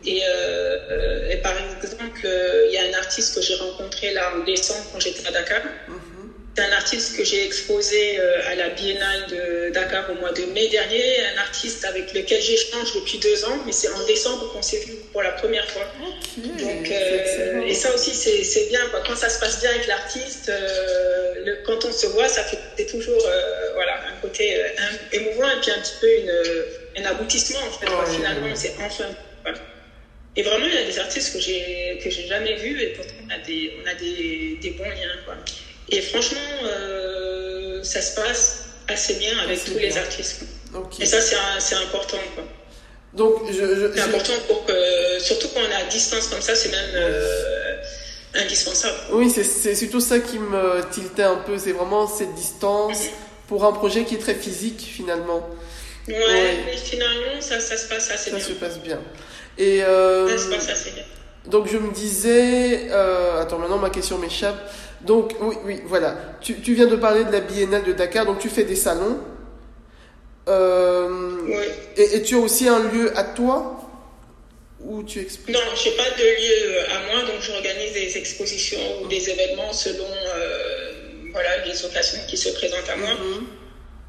Et, 0.06 0.24
et, 1.30 1.38
par 1.38 1.54
exemple, 1.58 2.28
il 2.68 2.72
y 2.72 2.78
a 2.78 2.84
un 2.84 3.00
artiste 3.00 3.36
que 3.36 3.42
j'ai 3.42 3.56
rencontré 3.56 4.14
là 4.14 4.34
en 4.36 4.44
décembre 4.44 4.86
quand 4.92 5.00
j'étais 5.00 5.28
à 5.28 5.32
Dakar. 5.32 5.62
Mhm. 5.88 6.11
C'est 6.56 6.64
un 6.64 6.72
artiste 6.74 7.16
que 7.16 7.24
j'ai 7.24 7.46
exposé 7.46 8.20
euh, 8.20 8.50
à 8.52 8.56
la 8.56 8.70
Biennale 8.70 9.26
de 9.28 9.70
Dakar 9.70 10.10
au 10.12 10.16
mois 10.16 10.34
de 10.34 10.44
mai 10.48 10.68
dernier, 10.68 11.26
un 11.34 11.38
artiste 11.40 11.86
avec 11.86 12.14
lequel 12.14 12.42
j'échange 12.42 12.94
depuis 12.94 13.20
deux 13.20 13.46
ans, 13.46 13.60
mais 13.66 13.72
c'est 13.72 13.88
en 13.88 14.06
décembre 14.06 14.52
qu'on 14.52 14.62
s'est 14.62 14.80
vu 14.80 14.96
pour 15.14 15.22
la 15.22 15.32
première 15.32 15.66
fois. 15.72 15.88
Donc, 16.38 16.92
euh, 16.92 17.62
et 17.62 17.74
ça 17.74 17.94
aussi, 17.94 18.14
c'est 18.14 18.68
bien. 18.68 18.82
Quoi. 18.90 19.02
Quand 19.08 19.16
ça 19.16 19.30
se 19.30 19.40
passe 19.40 19.62
bien 19.62 19.70
avec 19.70 19.88
l'artiste, 19.88 20.50
euh, 20.50 21.56
quand 21.66 21.86
on 21.86 21.92
se 21.92 22.08
voit, 22.08 22.28
ça 22.28 22.44
fait 22.44 22.86
toujours 22.86 23.26
voilà, 23.74 24.02
un 24.10 24.20
côté 24.22 24.58
émouvant 25.14 25.50
et 25.50 25.62
puis 25.62 25.72
un 25.72 25.80
petit 25.80 25.96
peu 26.02 26.08
une, 26.18 27.04
un 27.06 27.10
aboutissement, 27.12 27.60
en 27.60 27.72
fait. 27.72 28.14
finalement, 28.14 28.54
c'est 28.56 28.74
enfin. 28.82 29.06
Et 30.36 30.44
vraiment, 30.44 30.66
il 30.66 30.74
y 30.74 30.78
a 30.78 30.84
des 30.84 31.00
artistes 31.00 31.34
que 31.34 31.40
j'ai 31.40 32.00
que 32.02 32.10
j'ai 32.10 32.26
jamais 32.26 32.56
vus 32.56 32.82
et 32.82 32.88
pourtant 32.88 33.14
on 33.26 33.30
a 33.34 33.38
des, 33.40 33.74
on 33.84 33.88
a 33.88 33.94
des, 33.96 34.58
des 34.62 34.70
bons 34.72 34.84
liens. 34.86 35.18
Quoi. 35.26 35.36
Et 35.92 36.02
franchement, 36.02 36.40
euh, 36.64 37.84
ça 37.84 38.02
se 38.02 38.16
passe 38.16 38.64
assez 38.88 39.16
bien 39.16 39.38
avec 39.40 39.64
tous 39.64 39.78
les 39.78 39.98
artistes. 39.98 40.44
Et 41.00 41.06
ça, 41.06 41.20
c'est 41.60 41.76
important. 41.76 42.18
Quoi. 42.34 42.44
Donc, 43.14 43.42
c'est 43.52 44.02
important 44.02 44.34
pour 44.48 44.66
que, 44.66 44.74
surtout 45.20 45.50
quand 45.54 45.60
on 45.60 45.70
est 45.70 45.84
à 45.86 45.90
distance 45.90 46.28
comme 46.28 46.42
ça, 46.42 46.56
c'est 46.56 46.70
même 46.70 46.92
euh, 46.96 47.76
indispensable. 48.36 48.96
Oui, 49.12 49.30
c'est 49.30 49.76
surtout 49.76 50.00
ça 50.00 50.20
qui 50.20 50.40
me 50.40 50.82
tiltait 50.92 51.24
un 51.24 51.36
peu. 51.36 51.58
C'est 51.58 51.74
vraiment 51.74 52.08
cette 52.08 52.34
distance 52.36 53.08
pour 53.48 53.66
un 53.66 53.74
projet 53.74 54.06
qui 54.06 54.16
est 54.16 54.20
très 54.20 54.36
physique 54.36 54.80
finalement. 54.80 55.46
Ouais, 56.08 56.58
mais 56.66 56.78
finalement, 56.78 57.42
ça, 57.42 57.60
ça, 57.60 57.76
se 57.76 57.88
passe 57.88 58.10
assez 58.12 58.32
bien. 58.32 58.40
Ça 58.40 58.46
se 58.46 58.54
passe 58.54 58.80
bien. 58.80 59.00
Et 59.58 59.84
euh, 59.84 60.38
ça 60.38 60.44
se 60.46 60.50
passe 60.50 60.70
assez 60.70 60.92
bien. 60.92 61.04
Donc 61.48 61.68
je 61.70 61.78
me 61.78 61.92
disais, 61.92 62.90
attends, 62.92 63.60
maintenant 63.60 63.78
ma 63.78 63.90
question 63.90 64.18
m'échappe. 64.18 64.58
Donc, 65.06 65.36
oui, 65.42 65.56
oui, 65.66 65.82
voilà. 65.86 66.16
Tu, 66.42 66.62
tu, 66.62 66.74
viens 66.74 66.88
de 66.88 66.96
parler 66.96 67.24
de 67.24 67.32
la 67.32 67.40
Biennale 67.40 67.84
de 67.84 67.94
Dakar, 67.94 68.26
donc 68.26 68.40
tu 68.40 68.50
fais 68.50 68.64
des 68.64 68.76
salons. 68.76 69.20
Euh, 70.48 71.38
oui. 71.46 71.56
et, 71.98 72.24
tu 72.24 72.36
as 72.36 72.40
aussi 72.40 72.68
un 72.68 72.80
lieu 72.92 73.18
à 73.18 73.24
toi 73.24 73.80
où 74.80 75.04
tu 75.04 75.20
expliques? 75.20 75.56
Non, 75.56 75.62
je 75.76 75.90
n'ai 75.90 75.96
pas 75.96 76.10
de 76.10 76.24
lieu 76.24 76.80
à 76.90 77.14
moi, 77.14 77.32
donc 77.32 77.42
j'organise 77.42 77.94
des 77.94 78.18
expositions 78.18 78.80
ou 79.02 79.08
des 79.08 79.30
événements 79.30 79.72
selon 79.72 80.08
euh, 80.36 80.92
voilà, 81.32 81.66
les 81.66 81.86
occasions 81.86 82.20
qui 82.28 82.38
se 82.38 82.50
présentent 82.50 82.90
à 82.90 82.96
moi. 82.98 83.14
Mhm. 83.14 83.46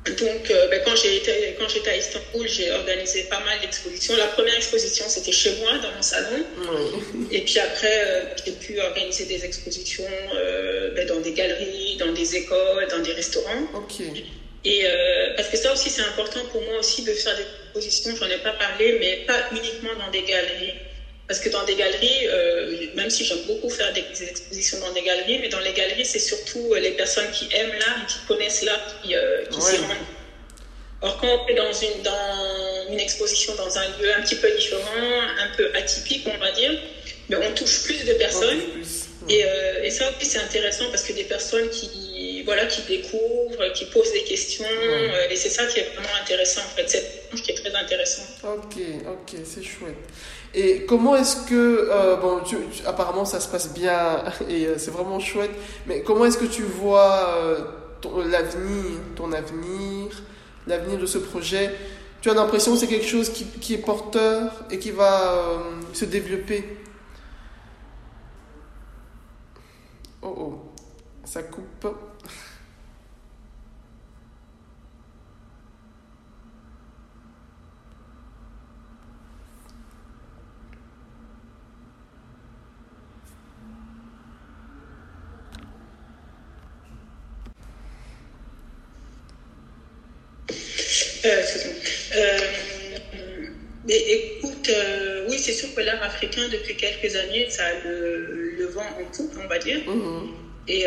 Donc, 0.04 0.50
euh, 0.50 0.68
ben, 0.68 0.82
quand 0.84 0.96
j'étais 0.96 1.54
quand 1.56 1.68
j'étais 1.68 1.90
à 1.90 1.96
Istanbul, 1.96 2.48
j'ai 2.48 2.72
organisé 2.72 3.22
pas 3.24 3.38
mal 3.40 3.60
d'expositions. 3.60 4.16
La 4.16 4.26
première 4.26 4.56
exposition, 4.56 5.04
c'était 5.08 5.30
chez 5.30 5.54
moi, 5.60 5.78
dans 5.78 5.92
mon 5.92 6.02
salon. 6.02 6.44
Et 7.30 7.42
puis 7.42 7.58
après, 7.60 8.04
euh, 8.04 8.24
j'ai 8.44 8.52
pu 8.52 8.80
organiser 8.80 9.26
des 9.26 9.44
expositions 9.44 10.10
euh, 10.34 10.92
ben, 10.96 11.06
dans 11.06 11.20
des 11.20 11.32
galeries, 11.32 11.96
dans 11.98 12.12
des 12.12 12.34
écoles, 12.34 12.88
dans 12.90 12.98
des 12.98 13.12
restaurants. 13.12 13.68
Et 14.64 14.86
parce 15.36 15.48
que 15.48 15.56
ça 15.56 15.72
aussi, 15.72 15.88
c'est 15.90 16.02
important 16.02 16.40
pour 16.50 16.62
moi 16.62 16.78
aussi 16.78 17.02
de 17.02 17.12
faire 17.12 17.36
des 17.36 17.42
expositions. 17.42 18.16
J'en 18.16 18.26
ai 18.26 18.38
pas 18.38 18.52
parlé, 18.52 18.96
mais 18.98 19.24
pas 19.26 19.50
uniquement 19.52 19.94
dans 19.98 20.10
des 20.10 20.22
galeries. 20.22 20.74
Parce 21.32 21.42
que 21.42 21.48
dans 21.48 21.64
des 21.64 21.76
galeries, 21.76 22.26
euh, 22.26 22.88
même 22.94 23.08
si 23.08 23.24
j'aime 23.24 23.40
beaucoup 23.46 23.70
faire 23.70 23.90
des, 23.94 24.04
expositions 24.22 24.78
dans 24.80 24.92
des 24.92 25.00
galeries, 25.00 25.38
mais 25.38 25.48
dans 25.48 25.60
les 25.60 25.72
galeries, 25.72 26.04
c'est 26.04 26.18
surtout 26.18 26.74
euh, 26.74 26.78
les 26.78 26.90
personnes 26.90 27.30
qui 27.30 27.48
aiment 27.54 27.72
l'art, 27.72 28.06
qui 28.06 28.18
connaissent 28.28 28.62
l'art, 28.62 28.84
qui, 29.00 29.14
euh, 29.14 29.42
s'y 29.50 29.78
rendent. 29.78 29.96
Or, 31.00 31.16
quand 31.16 31.28
on 31.28 31.46
est 31.46 31.54
dans 31.54 31.72
une, 31.72 32.02
dans 32.02 32.86
une 32.90 33.00
exposition 33.00 33.54
dans 33.54 33.78
un 33.78 33.86
lieu 33.98 34.12
un 34.14 34.20
petit 34.20 34.34
peu 34.34 34.50
différent, 34.50 35.22
un 35.38 35.56
peu 35.56 35.70
atypique, 35.74 36.26
on 36.26 36.36
va 36.36 36.50
dire, 36.50 36.78
mais 37.30 37.36
on 37.36 37.50
touche 37.54 37.84
plus 37.84 38.04
de 38.04 38.12
personnes. 38.12 38.60
Et, 39.30 39.42
et, 39.84 39.90
ça 39.90 40.10
aussi, 40.10 40.28
c'est 40.28 40.38
intéressant 40.38 40.90
parce 40.90 41.02
que 41.02 41.14
des 41.14 41.24
personnes 41.24 41.70
qui, 41.70 42.31
voilà, 42.44 42.66
qui 42.66 42.82
découvrent, 42.82 43.72
qui 43.74 43.84
posent 43.86 44.12
des 44.12 44.24
questions, 44.24 44.64
et 45.30 45.36
c'est 45.36 45.48
ça 45.48 45.66
qui 45.66 45.80
est 45.80 45.90
vraiment 45.94 46.14
intéressant, 46.22 46.60
en 46.60 46.76
fait, 46.76 46.88
cette 46.88 47.22
qui 47.40 47.52
est 47.52 47.54
très 47.54 47.74
intéressant. 47.74 48.22
Ok, 48.44 48.76
ok, 49.06 49.38
c'est 49.44 49.62
chouette. 49.62 49.96
Et 50.54 50.84
comment 50.84 51.16
est-ce 51.16 51.46
que, 51.46 51.88
euh, 51.90 52.16
bon, 52.16 52.40
apparemment 52.86 53.24
ça 53.24 53.40
se 53.40 53.48
passe 53.48 53.72
bien 53.72 54.22
et 54.48 54.66
euh, 54.66 54.78
c'est 54.78 54.90
vraiment 54.90 55.18
chouette, 55.18 55.52
mais 55.86 56.02
comment 56.02 56.26
est-ce 56.26 56.38
que 56.38 56.44
tu 56.44 56.62
vois 56.62 57.36
euh, 57.38 57.58
l'avenir, 58.28 58.98
ton 59.16 59.32
avenir, 59.32 60.10
l'avenir 60.66 60.98
de 60.98 61.06
ce 61.06 61.18
projet? 61.18 61.70
Tu 62.20 62.30
as 62.30 62.34
l'impression 62.34 62.72
que 62.74 62.78
c'est 62.78 62.86
quelque 62.86 63.06
chose 63.06 63.30
qui, 63.30 63.46
qui, 63.46 63.74
est 63.74 63.78
porteur 63.78 64.64
et 64.70 64.78
qui 64.78 64.92
va 64.92 65.60
se 65.92 66.04
développer? 66.04 66.64
Oh 70.22 70.34
oh, 70.38 70.62
ça 71.24 71.42
coupe. 71.42 71.88
Euh, 91.24 91.42
euh, 92.16 92.38
écoute, 93.88 94.68
euh, 94.68 95.26
oui, 95.28 95.38
africain, 96.02 96.48
depuis 96.50 96.76
quelques 96.76 97.14
années, 97.16 97.46
ça 97.48 97.64
a 97.64 97.74
le, 97.84 98.66
vent 98.72 98.84
en 99.00 99.04
poupe, 99.04 99.32
on 99.42 99.48
va 99.48 99.58
dire. 99.58 99.80
Mhm. 99.86 100.28
Et, 100.68 100.86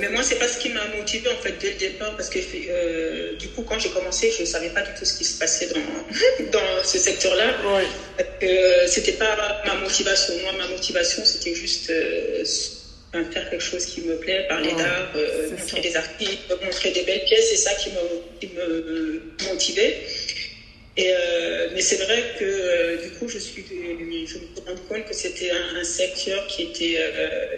mais 0.00 0.08
moi, 0.08 0.22
c'est 0.22 0.34
pas 0.34 0.48
ce 0.48 0.58
qui 0.58 0.68
m'a 0.70 0.84
motivé 0.96 1.30
en 1.30 1.36
fait 1.36 1.52
dès 1.60 1.70
le 1.70 1.76
départ, 1.76 2.16
parce 2.16 2.28
que 2.28 3.36
du 3.36 3.48
coup, 3.48 3.62
quand 3.62 3.78
j'ai 3.78 3.90
commencé, 3.90 4.32
je 4.36 4.44
savais 4.44 4.70
pas 4.70 4.82
du 4.82 4.90
tout 4.98 5.04
ce 5.04 5.16
qui 5.16 5.24
se 5.24 5.38
passait 5.38 5.68
dans, 5.68 6.50
dans 6.50 6.84
ce 6.84 6.98
secteur-là. 6.98 7.54
Ouais. 7.72 8.88
c'était 8.88 9.12
pas 9.12 9.62
ma 9.64 9.74
motivation. 9.76 10.34
Moi, 10.42 10.52
ma 10.58 10.66
motivation, 10.66 11.24
c'était 11.24 11.54
juste 11.54 11.92
faire 13.12 13.50
quelque 13.50 13.62
chose 13.62 13.84
qui 13.84 14.00
me 14.02 14.16
plaît, 14.16 14.46
parler 14.48 14.72
d'art, 14.72 15.12
euh, 15.16 15.50
montrer 15.50 15.80
des 15.80 15.96
articles, 15.96 16.56
montrer 16.64 16.90
des 16.92 17.02
belles 17.02 17.24
pièces, 17.24 17.50
c'est 17.50 17.56
ça 17.56 17.74
qui 17.74 17.90
me, 17.90 18.40
qui 18.40 18.48
me 18.54 19.22
motivait. 19.50 19.98
Et, 20.96 21.10
euh, 21.10 21.68
mais 21.72 21.80
c'est 21.80 22.04
vrai 22.04 22.22
que 22.38 22.44
euh, 22.44 23.02
du 23.02 23.10
coup, 23.12 23.28
je, 23.28 23.38
suis, 23.38 23.64
je 23.66 24.38
me 24.38 24.66
rendu 24.66 24.80
compte 24.88 25.06
que 25.06 25.14
c'était 25.14 25.50
un, 25.50 25.84
secteur 25.84 26.46
qui 26.48 26.64
était, 26.64 26.98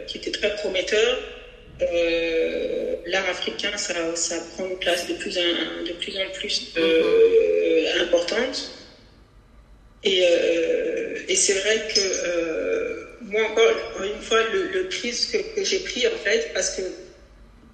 qui 0.06 0.18
était 0.18 0.30
très 0.30 0.54
prometteur. 0.56 1.18
L'art 3.06 3.28
africain, 3.28 3.76
ça, 3.76 3.94
ça, 4.14 4.36
prend 4.54 4.68
une 4.68 4.78
place 4.78 5.08
de 5.08 5.14
plus 5.14 5.36
en, 5.36 5.84
de 5.84 5.92
plus, 5.92 6.16
en 6.16 6.30
plus 6.32 6.74
mm-hmm. 6.76 8.02
importante. 8.02 8.70
Et, 10.04 10.22
et 11.28 11.34
c'est 11.34 11.54
vrai 11.54 11.88
que 11.92 13.04
moi 13.22 13.42
encore 13.50 14.04
une 14.04 14.20
fois 14.20 14.42
le, 14.52 14.68
le 14.68 14.84
que, 14.84 15.54
que 15.54 15.64
j'ai 15.64 15.80
pris 15.80 16.06
en 16.06 16.18
fait 16.22 16.52
parce 16.52 16.76
que 16.76 16.82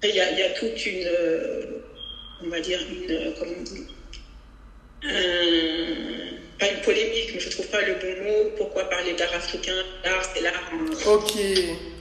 il 0.03 0.15
y 0.15 0.19
a, 0.19 0.31
y 0.31 0.41
a, 0.41 0.49
toute 0.51 0.85
une 0.85 1.05
euh, 1.05 1.81
on 2.43 2.49
va 2.49 2.59
dire 2.59 2.79
une 2.89 3.63
dit 3.63 3.87
un, 5.03 6.37
pas 6.61 6.67
une 6.67 6.81
polémique, 6.81 7.31
mais 7.33 7.39
je 7.39 7.49
trouve 7.49 7.67
pas 7.67 7.81
le 7.81 7.95
bon 7.95 8.23
mot. 8.23 8.51
Pourquoi 8.55 8.87
parler 8.87 9.13
d'art 9.13 9.33
africain? 9.33 9.83
L'art, 10.05 10.23
c'est 10.33 10.41
l'art 10.41 10.71
Ok. 11.07 11.31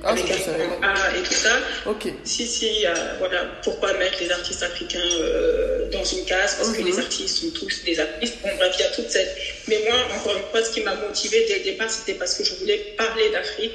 Ah, 0.02 0.10
avec 0.10 0.30
un 0.30 0.82
A 0.82 1.16
et 1.16 1.22
tout 1.22 1.32
ça. 1.32 1.58
Ok. 1.86 2.12
Si, 2.24 2.46
si, 2.46 2.86
euh, 2.86 2.92
voilà. 3.18 3.46
Pourquoi 3.62 3.94
mettre 3.94 4.20
les 4.20 4.30
artistes 4.30 4.62
africains 4.62 4.98
euh, 5.18 5.88
dans 5.90 6.04
une 6.04 6.24
case? 6.26 6.56
Parce 6.56 6.72
que 6.72 6.82
les 6.82 6.92
mhm. 6.92 6.98
artistes 6.98 7.38
sont 7.38 7.50
tous 7.58 7.84
des 7.84 7.98
artistes. 7.98 8.36
Bon, 8.42 8.50
bref, 8.58 8.74
il 8.78 8.82
y 8.82 8.84
a 8.84 8.90
toute 8.90 9.10
cette. 9.10 9.34
Mais 9.66 9.80
moi, 9.88 9.96
encore 10.14 10.36
une 10.36 10.44
fois, 10.50 10.62
ce 10.62 10.70
qui 10.72 10.82
m'a 10.82 10.94
motivé 10.94 11.46
dès 11.48 11.58
le 11.58 11.64
départ, 11.64 11.90
c'était 11.90 12.18
parce 12.18 12.34
que 12.34 12.44
je 12.44 12.54
voulais 12.56 12.94
parler 12.98 13.30
d'Afrique 13.30 13.74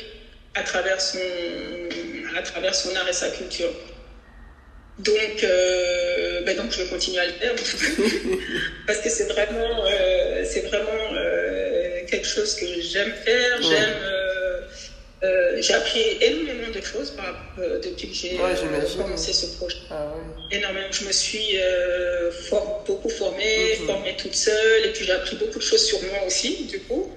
à 0.53 0.61
travers 0.61 1.01
son, 1.01 1.19
à 2.37 2.41
travers 2.43 2.75
son 2.75 2.95
art 2.95 3.09
et 3.09 3.13
sa 3.13 3.29
culture. 3.29 3.71
Donc, 4.99 5.43
euh, 5.43 6.34
ben 6.45 6.55
donc 6.55 6.71
je 6.71 6.83
vais 6.83 6.89
continuer 6.89 7.19
à 7.19 7.25
le 7.25 7.33
faire 7.33 7.55
parce 8.87 8.99
que 8.99 9.09
c'est 9.09 9.25
vraiment, 9.25 9.85
euh, 9.85 10.45
c'est 10.47 10.61
vraiment 10.61 11.13
euh, 11.13 12.01
quelque 12.07 12.27
chose 12.27 12.55
que 12.55 12.65
j'aime 12.81 13.13
faire. 13.25 13.61
J'aime, 13.61 13.95
j'ai 15.59 15.73
appris 15.73 16.03
énormément 16.21 16.69
de 16.71 16.81
choses 16.81 17.13
depuis 17.83 18.09
que 18.09 18.15
j'ai 18.15 18.37
commencé 18.95 19.33
ce 19.33 19.57
projet. 19.57 19.77
Ah, 19.89 20.13
énormément. 20.51 20.85
Je 20.91 21.05
me 21.05 21.11
suis 21.11 21.57
beaucoup 22.85 23.09
formée, 23.09 23.77
mhm. 23.79 23.87
formée 23.87 24.15
toute 24.17 24.35
seule, 24.35 24.85
et 24.85 24.91
puis 24.91 25.05
j'ai 25.05 25.13
appris 25.13 25.35
beaucoup 25.37 25.57
de 25.57 25.63
choses 25.63 25.83
sur 25.83 25.99
moi 26.03 26.19
aussi, 26.27 26.65
du 26.65 26.79
coup. 26.81 27.11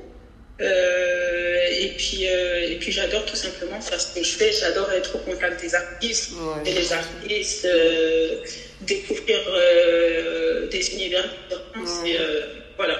Et 0.60 1.94
puis, 1.96 2.24
et 2.24 2.76
puis 2.80 2.92
j'adore 2.92 3.24
tout 3.24 3.36
simplement 3.36 3.80
faire 3.80 4.00
ce 4.00 4.14
que 4.14 4.24
je 4.24 4.36
fais. 4.36 4.52
J'adore 4.52 4.90
être 4.92 5.16
au 5.16 5.18
contact 5.18 5.60
des 5.60 5.74
artistes 5.74 6.32
et 6.64 6.72
les 6.72 6.92
artistes, 6.92 7.68
découvrir 8.80 9.38
des 10.70 10.94
univers 10.94 11.28
différents. 11.48 12.16
voilà. 12.76 12.98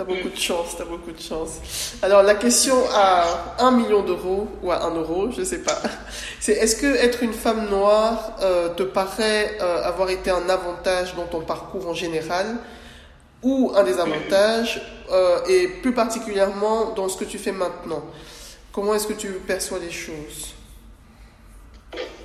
T'as 0.00 0.04
beaucoup 0.04 0.30
de 0.30 0.36
chance, 0.40 0.76
t'as 0.78 0.86
beaucoup 0.86 1.12
de 1.12 1.20
chance. 1.20 1.60
Alors 2.00 2.22
la 2.22 2.34
question 2.34 2.74
à 2.94 3.54
1 3.58 3.70
million 3.72 4.02
d'euros 4.02 4.48
ou 4.62 4.70
à 4.72 4.84
1 4.84 4.94
euro, 4.94 5.30
je 5.30 5.42
sais 5.42 5.58
pas, 5.58 5.78
c'est 6.40 6.52
est-ce 6.52 6.76
que 6.76 6.86
être 6.86 7.22
une 7.22 7.34
femme 7.34 7.68
noire 7.68 8.38
euh, 8.40 8.70
te 8.70 8.82
paraît 8.82 9.58
euh, 9.60 9.82
avoir 9.82 10.08
été 10.08 10.30
un 10.30 10.48
avantage 10.48 11.14
dans 11.16 11.26
ton 11.26 11.42
parcours 11.42 11.86
en 11.86 11.92
général? 11.92 12.46
Ou 13.42 13.72
un 13.74 13.84
désavantage 13.84 14.80
euh, 15.10 15.44
et 15.46 15.68
plus 15.68 15.92
particulièrement 15.92 16.92
dans 16.92 17.08
ce 17.08 17.16
que 17.16 17.24
tu 17.24 17.38
fais 17.38 17.52
maintenant 17.52 18.04
Comment 18.72 18.94
est-ce 18.94 19.08
que 19.08 19.14
tu 19.14 19.28
perçois 19.46 19.80
les 19.80 19.90
choses? 19.90 20.54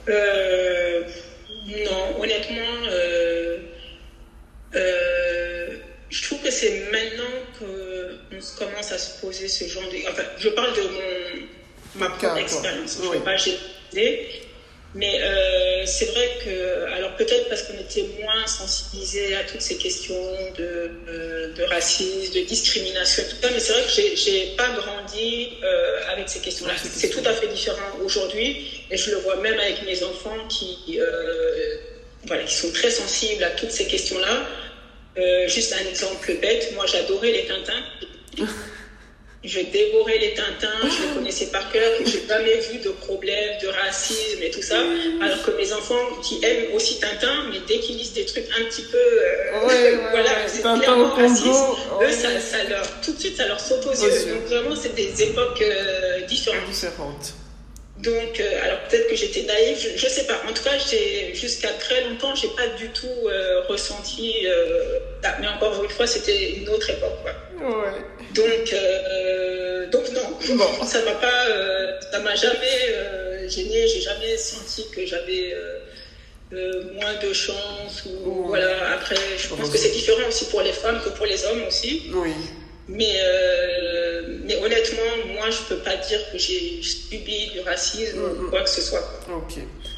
Non, 0.08 2.22
honnêtement 2.22 2.86
je 6.16 6.24
trouve 6.24 6.42
que 6.42 6.52
c'est 6.52 6.92
maintenant 6.92 7.24
qu'on 7.60 8.66
commence 8.66 8.92
à 8.92 8.98
se 8.98 9.20
poser 9.20 9.48
ce 9.48 9.66
genre 9.66 9.84
de. 9.84 10.10
Enfin, 10.10 10.24
je 10.38 10.50
parle 10.50 10.76
de 10.76 10.82
mon, 10.82 11.48
ma 11.96 12.10
propre 12.10 12.38
expérience. 12.38 13.00
Je 13.02 13.08
ne 13.08 13.14
vais 13.14 13.20
pas 13.20 13.38
Mais 14.96 15.22
euh, 15.22 15.86
c'est 15.86 16.06
vrai 16.06 16.30
que, 16.44 16.92
alors 16.94 17.16
peut-être 17.18 17.50
parce 17.50 17.64
qu'on 17.64 17.78
était 17.78 18.06
moins 18.22 18.48
sensibilisés 18.48 19.36
à 19.36 19.44
toutes 19.44 19.62
ces 19.62 19.76
questions 19.76 20.16
de, 20.58 20.90
euh, 21.10 21.54
de 21.54 21.64
racisme, 21.64 22.34
de 22.34 22.40
discrimination 22.46 23.24
tout 23.30 23.36
ça, 23.42 23.52
mais 23.52 23.60
c'est 23.60 23.74
vrai 23.74 23.84
que 23.84 24.16
j'ai 24.16 24.56
pas 24.56 24.70
grandi 24.70 25.58
euh, 25.64 26.00
avec 26.14 26.30
ces 26.30 26.40
questions-là. 26.40 26.74
C'est 26.78 27.10
tout 27.10 27.24
à 27.26 27.34
fait 27.34 27.48
différent 27.48 28.00
aujourd'hui, 28.04 28.86
et 28.90 28.96
je 28.96 29.12
le 29.12 29.18
vois 29.18 29.36
même 29.38 29.60
avec 29.60 29.84
mes 29.86 30.02
enfants 30.04 30.48
qui, 30.48 30.98
voilà, 32.26 32.44
qui 32.44 32.56
sont 32.56 32.72
très 32.72 32.90
sensibles 32.90 33.44
à 33.44 33.52
toutes 33.52 33.72
ces 33.72 33.88
questions-là. 33.88 34.48
Euh, 35.18 35.48
juste 35.48 35.74
un 35.74 35.90
exemple 35.90 36.34
bête, 36.42 36.72
moi 36.74 36.86
j'adorais 36.86 37.32
les 37.32 37.46
Tintins. 37.46 37.84
Je 39.46 39.60
dévorais 39.60 40.18
les 40.18 40.34
Tintins, 40.34 40.82
je 40.84 41.08
les 41.08 41.14
connaissais 41.14 41.48
par 41.48 41.72
cœur, 41.72 41.92
je 42.00 42.18
n'ai 42.18 42.28
jamais 42.28 42.60
vu 42.60 42.80
de 42.80 42.90
problème, 42.90 43.58
de 43.62 43.68
racisme 43.68 44.42
et 44.42 44.50
tout 44.50 44.62
ça. 44.62 44.80
Alors 45.22 45.44
que 45.44 45.52
mes 45.52 45.72
enfants 45.74 46.04
qui 46.24 46.44
aiment 46.44 46.74
aussi 46.74 47.00
Tintin, 47.00 47.46
mais 47.52 47.60
dès 47.68 47.80
qu'ils 47.80 47.98
lisent 47.98 48.14
des 48.14 48.26
trucs 48.26 48.48
un 48.60 48.64
petit 48.66 48.84
peu, 48.84 48.98
euh, 48.98 49.98
voilà, 50.12 50.48
c'est 50.48 50.62
clairement 50.62 51.14
raciste, 51.14 51.66
eux, 52.02 52.12
ça, 52.12 52.40
ça, 52.40 52.64
leur, 52.70 52.86
tout 53.02 53.14
de 53.14 53.20
suite, 53.20 53.38
ça 53.38 53.48
leur 53.48 53.60
saute 53.60 53.86
aux 53.86 53.94
yeux. 53.94 54.34
Donc 54.34 54.46
vraiment, 54.48 54.76
c'est 54.76 54.96
des 54.96 55.24
époques 55.24 55.62
euh, 55.62 56.22
différentes. 56.22 56.66
différentes. 56.68 57.34
Donc, 57.98 58.40
euh, 58.40 58.64
alors 58.64 58.80
peut-être 58.90 59.08
que 59.10 59.16
j'étais 59.16 59.44
naïve, 59.44 59.78
je, 59.96 60.06
ne 60.06 60.12
sais 60.12 60.26
pas. 60.26 60.42
En 60.50 60.54
tout 60.54 60.64
cas, 60.64 60.78
jusqu'à 61.34 61.70
très 61.70 62.04
longtemps, 62.04 62.36
j'ai 62.36 62.50
pas 62.50 62.68
du 62.78 62.90
tout 62.90 63.08
euh, 63.08 63.62
ressenti. 63.68 64.34
Mais 65.40 65.48
encore 65.48 65.84
une 65.84 65.90
fois, 65.90 66.06
c'était 66.06 66.52
une 66.52 66.70
autre 66.70 66.90
époque. 66.90 67.22
Quoi. 67.24 67.32
Ouais. 67.62 68.02
Donc, 68.34 69.92
donc 69.92 70.12
non, 70.14 70.56
bon. 70.56 70.86
ça 70.86 71.02
m'a 71.04 71.14
pas, 71.14 71.46
ça 72.12 72.20
m'a 72.20 72.36
jamais 72.36 73.50
gêné. 73.50 73.88
J'ai 73.88 74.02
jamais 74.02 74.38
senti 74.38 74.86
que 74.92 75.06
j'avais 75.06 75.56
moins 76.94 77.16
de 77.22 77.34
chance 77.34 78.06
ou 78.06 78.48
voilà. 78.48 78.94
Après, 78.94 79.16
je 79.38 79.48
pense 79.48 79.70
que 79.70 79.78
c'est 79.78 79.92
différent 79.92 80.28
aussi 80.28 80.46
pour 80.46 80.62
les 80.62 80.74
femmes 80.74 81.02
que 81.04 81.10
pour 81.10 81.26
les 81.26 81.44
hommes 81.46 81.64
aussi. 81.68 82.12
Oui. 82.14 82.32
Mais, 82.88 83.16
euh, 83.20 84.38
mais 84.44 84.58
honnêtement, 84.58 85.34
moi, 85.34 85.50
je 85.50 85.58
peux 85.68 85.82
pas 85.82 85.96
dire 85.98 86.20
que 86.32 86.38
j'ai 86.38 86.82
subi 86.84 87.48
du 87.48 87.62
racisme 87.62 88.20
ou 88.20 88.50
quoi 88.50 88.62
que 88.62 88.70
ce 88.70 88.82
soit. 88.82 89.04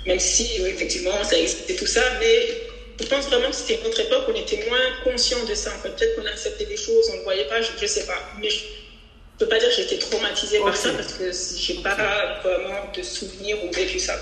Même 0.05 0.19
si, 0.19 0.61
effectivement, 0.65 1.21
ça 1.23 1.37
existait 1.37 1.75
tout 1.75 1.85
ça, 1.85 2.01
mais 2.19 2.66
je 2.99 3.05
pense 3.05 3.27
vraiment 3.27 3.49
que 3.49 3.55
c'était 3.55 3.79
une 3.81 3.87
autre 3.87 3.99
époque, 3.99 4.25
on 4.27 4.35
était 4.35 4.65
moins 4.67 4.79
conscient 5.03 5.43
de 5.45 5.53
ça. 5.53 5.71
Peut-être 5.83 6.15
qu'on 6.15 6.25
acceptait 6.25 6.65
des 6.65 6.77
choses, 6.77 7.09
on 7.09 7.13
ne 7.13 7.17
le 7.17 7.23
voyait 7.23 7.47
pas, 7.47 7.61
je 7.61 7.71
ne 7.79 7.87
sais 7.87 8.05
pas. 8.05 8.19
Mais 8.39 8.49
je 8.49 8.63
ne 8.63 9.39
peux 9.39 9.47
pas 9.47 9.59
dire 9.59 9.69
que 9.69 9.81
été 9.81 9.99
traumatisée 9.99 10.59
par 10.59 10.75
ça 10.75 10.89
parce 10.93 11.13
que 11.13 11.31
je 11.31 11.73
n'ai 11.73 11.83
pas 11.83 11.95
vraiment 12.43 12.91
de 12.95 13.03
souvenirs 13.03 13.57
ou 13.63 13.71
vécu 13.71 13.99
ça. 13.99 14.19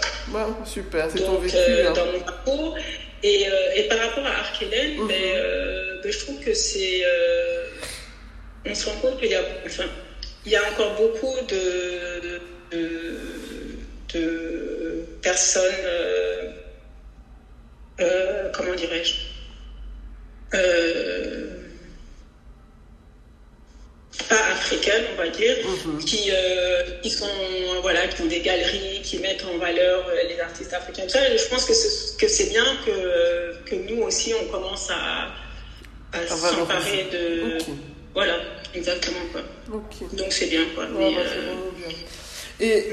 super, 0.66 1.10
c'est 1.12 1.24
ton 1.24 1.40
vécu. 1.40 1.56
Euh, 1.56 1.90
hein. 1.90 1.94
Dans 1.94 2.06
mon 2.06 2.20
parcours. 2.20 2.78
Et, 3.24 3.48
euh, 3.48 3.76
et, 3.76 3.84
par 3.84 3.98
rapport 3.98 4.26
à 4.26 4.40
Ark 4.40 4.62
mhm. 4.62 5.08
ben, 5.08 6.02
ben, 6.04 6.12
je 6.12 6.20
trouve 6.20 6.40
que 6.44 6.54
c'est 6.54 7.02
on 8.66 8.76
se 8.76 8.90
rend 8.90 8.96
compte 8.98 9.20
qu'il 9.20 9.30
y 9.30 9.36
a, 9.36 9.42
enfin, 9.66 9.86
il 10.46 10.52
y 10.52 10.56
a 10.56 10.62
encore 10.72 10.96
beaucoup 10.96 11.36
de, 11.48 12.42
de, 12.72 13.20
personnes, 15.22 15.64
euh, 15.84 15.88
euh, 15.88 15.95
comment 18.56 18.76
dirais-je, 18.76 19.14
euh, 20.58 21.62
pas 24.30 24.44
africaines, 24.54 25.06
on 25.14 25.18
va 25.18 25.30
dire, 25.30 25.58
mhm. 25.86 26.00
qui, 26.06 26.32
qui 27.02 27.10
sont 27.10 27.28
voilà, 27.82 28.08
qui 28.08 28.22
ont 28.22 28.28
des 28.28 28.42
galeries, 28.42 29.02
qui 29.04 29.20
mettent 29.20 29.46
en 29.46 29.58
valeur 29.58 30.06
les 30.30 30.40
artistes 30.40 30.74
africains. 30.74 31.04
je 31.08 31.50
pense 31.50 31.66
que 31.66 32.28
c'est 32.28 32.50
bien 32.50 32.66
que, 32.86 33.64
que 33.66 33.76
nous 33.76 34.02
aussi 34.04 34.34
on 34.34 34.46
commence 34.48 34.90
à, 34.90 35.32
à 36.14 36.26
s'emparer 36.28 37.08
de 37.12 37.58
voilà, 38.16 38.38
exactement. 38.74 39.20
Quoi. 39.34 39.42
Donc 40.14 40.32
c'est 40.32 40.48
bien. 40.48 40.62
Quoi. 40.74 40.86
Bah, 40.86 41.00
euh, 41.02 41.56
Et 42.60 42.92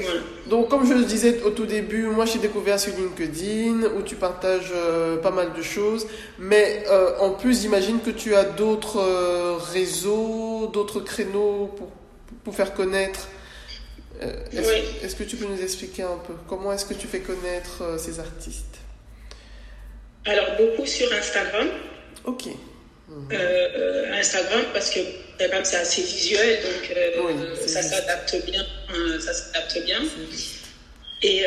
donc, 0.49 0.69
comme 0.69 0.85
je 0.85 0.93
le 0.93 1.05
disais 1.05 1.41
au 1.43 1.51
tout 1.51 1.65
début, 1.65 2.03
moi 2.07 2.25
j'ai 2.25 2.39
découvert 2.39 2.79
sur 2.79 2.93
LinkedIn 2.97 3.87
où 3.95 4.01
tu 4.01 4.15
partages 4.15 4.73
euh, 4.75 5.17
pas 5.17 5.31
mal 5.31 5.53
de 5.53 5.61
choses. 5.61 6.05
Mais 6.37 6.83
euh, 6.89 7.17
en 7.19 7.31
plus, 7.31 7.61
j'imagine 7.61 8.01
que 8.01 8.09
tu 8.09 8.35
as 8.35 8.43
d'autres 8.43 9.01
réseaux, 9.71 10.69
d'autres 10.73 10.99
créneaux 10.99 11.71
pour, 11.77 11.89
pour 12.43 12.55
faire 12.55 12.73
connaître. 12.73 13.29
Est-ce 14.21 15.05
est 15.05 15.17
que 15.17 15.23
tu 15.23 15.35
peux 15.37 15.45
nous 15.45 15.61
expliquer 15.61 16.03
un 16.03 16.17
peu 16.27 16.33
comment 16.47 16.71
est-ce 16.71 16.85
que 16.85 16.93
tu 16.93 17.07
fais 17.07 17.19
connaître 17.19 17.97
ces 17.97 18.19
artistes? 18.19 18.77
Alors, 20.25 20.45
beaucoup 20.57 20.85
sur 20.85 21.11
Instagram. 21.11 21.67
Ok. 22.25 22.47
Euh, 23.09 23.33
euh, 23.33 24.13
Instagram 24.13 24.61
parce 24.73 24.89
que 24.89 24.99
c'est 25.63 25.77
assez 25.77 26.01
visuel, 26.01 26.59
donc 26.61 26.95
euh, 26.95 27.55
ça 27.65 27.81
s'adapte 27.81 28.35
bien. 28.45 28.65
ça 29.19 29.33
s'adapte 29.33 29.83
bien. 29.85 29.99
Et, 31.21 31.43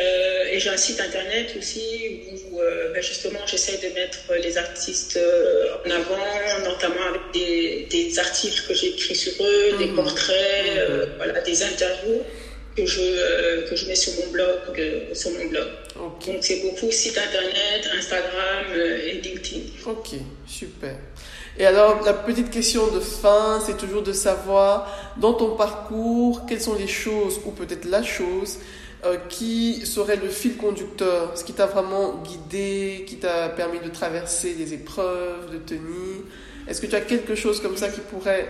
et 0.51 0.59
j'ai 0.59 0.69
un 0.69 0.77
site 0.77 0.99
internet 0.99 1.55
aussi 1.57 2.21
où 2.51 2.59
ben 2.93 3.03
justement 3.03 3.39
j'essaie 3.45 3.77
de 3.77 3.93
mettre 3.93 4.33
les 4.41 4.57
artistes 4.57 5.19
en 5.85 5.89
avant, 5.91 6.67
notamment 6.67 7.03
avec 7.09 7.21
des, 7.31 7.87
des 7.91 8.17
articles 8.17 8.63
que 8.67 8.73
j'ai 8.73 8.87
écrits 8.87 9.15
sur 9.15 9.33
eux, 9.39 9.77
des 9.77 9.85
mhm. 9.85 9.95
portraits, 9.95 10.89
mhm. 10.89 11.09
voilà, 11.17 11.41
des 11.41 11.61
interviews 11.61 12.23
que 12.75 12.87
je, 12.87 13.69
que 13.69 13.75
je 13.75 13.85
mets 13.87 13.95
sur 13.95 14.13
mon 14.13 14.31
blog. 14.31 14.57
sur 15.13 15.29
mon 15.31 15.45
blog. 15.45 15.67
Donc 15.97 16.37
c'est 16.41 16.61
beaucoup 16.61 16.91
site 16.91 17.17
internet, 17.17 17.89
Instagram 17.97 18.65
et 18.75 19.13
LinkedIn. 19.21 19.61
Ok, 19.85 20.15
super. 20.45 20.95
Et 21.59 21.65
alors, 21.65 22.03
la 22.03 22.13
petite 22.13 22.51
question 22.51 22.87
de 22.91 22.99
fin, 22.99 23.59
c'est 23.65 23.77
toujours 23.77 24.03
de 24.03 24.13
savoir, 24.13 25.15
dans 25.17 25.33
ton 25.33 25.55
parcours, 25.55 26.45
quelles 26.45 26.61
sont 26.61 26.75
les 26.75 26.87
choses, 26.87 27.39
ou 27.45 27.51
peut-être 27.51 27.85
la 27.85 28.03
chose, 28.03 28.59
euh, 29.05 29.17
qui 29.27 29.83
serait 29.85 30.17
le 30.17 30.29
fil 30.29 30.55
conducteur, 30.55 31.35
ce 31.35 31.43
qui 31.43 31.53
t'a 31.53 31.65
vraiment 31.65 32.21
guidé, 32.23 33.05
qui 33.07 33.17
t'a 33.17 33.49
permis 33.49 33.79
de 33.79 33.89
traverser 33.89 34.53
les 34.53 34.73
épreuves, 34.75 35.51
de 35.51 35.57
tenir? 35.57 36.17
Est-ce 36.67 36.79
que 36.79 36.85
tu 36.85 36.95
as 36.95 37.01
quelque 37.01 37.33
chose 37.33 37.59
comme 37.59 37.75
ça 37.75 37.89
qui 37.89 38.01
pourrait 38.01 38.47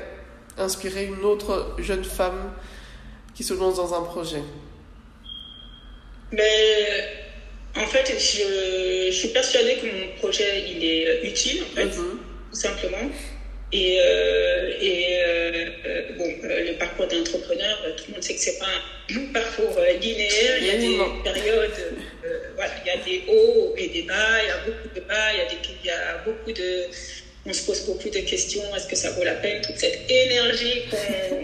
inspirer 0.58 1.06
une 1.06 1.24
autre 1.24 1.76
jeune 1.78 2.04
femme 2.04 2.52
qui 3.36 3.44
se 3.44 3.54
lance 3.54 3.76
dans 3.76 3.94
un 3.94 4.02
projet? 4.02 4.44
Mais 6.34 7.27
en 7.78 7.88
fait, 7.88 8.14
je, 8.14 9.12
suis 9.12 9.30
persuadée 9.30 9.76
que 9.76 9.86
mon 9.86 10.08
projet 10.18 10.64
il 10.70 10.84
est 10.84 11.24
utile. 11.24 11.64
En 11.64 11.76
fait. 11.76 11.86
Mhm 11.86 12.20
tout 12.50 12.56
simplement. 12.56 13.10
Et, 13.74 14.00
euh, 14.00 14.72
et 14.80 15.20
euh, 15.26 15.66
euh, 15.86 16.02
bon, 16.18 16.34
le 16.42 16.78
parcours 16.78 17.08
d'entrepreneur, 17.08 17.78
tout 17.98 18.06
le 18.08 18.14
monde 18.14 18.24
sait 18.24 18.36
que 18.36 18.40
c'est 18.40 18.60
pas 18.60 18.66
un 19.12 19.26
parcours 19.34 19.78
linéaire. 20.02 20.58
Il 20.60 20.68
y 20.68 20.70
a 20.70 20.78
des 20.78 21.24
périodes, 21.24 21.96
voilà, 22.56 22.72
il 22.82 22.88
y 22.88 22.90
a 22.90 22.98
des 23.04 23.24
hauts 23.28 23.74
et 23.78 23.90
des 23.90 24.04
bas, 24.04 24.42
il 24.42 24.48
y 24.48 24.52
a 24.52 24.58
beaucoup 24.66 24.96
de 24.96 25.02
bas, 25.02 25.34
il 25.34 25.40
y 25.40 25.42
a, 25.42 25.46
des, 25.46 25.58
il 25.84 25.86
y 25.86 25.90
a 25.90 26.18
beaucoup 26.26 26.52
de, 26.52 26.86
on 27.48 27.54
se 27.54 27.66
pose 27.66 27.82
beaucoup 27.82 28.10
de 28.10 28.20
questions. 28.20 28.64
Est-ce 28.76 28.88
que 28.88 28.96
ça 28.96 29.12
vaut 29.12 29.24
la 29.24 29.36
peine 29.36 29.62
toute 29.62 29.78
cette 29.78 30.00
énergie 30.10 30.84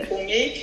qu'on 0.09 0.23
met 0.25 0.53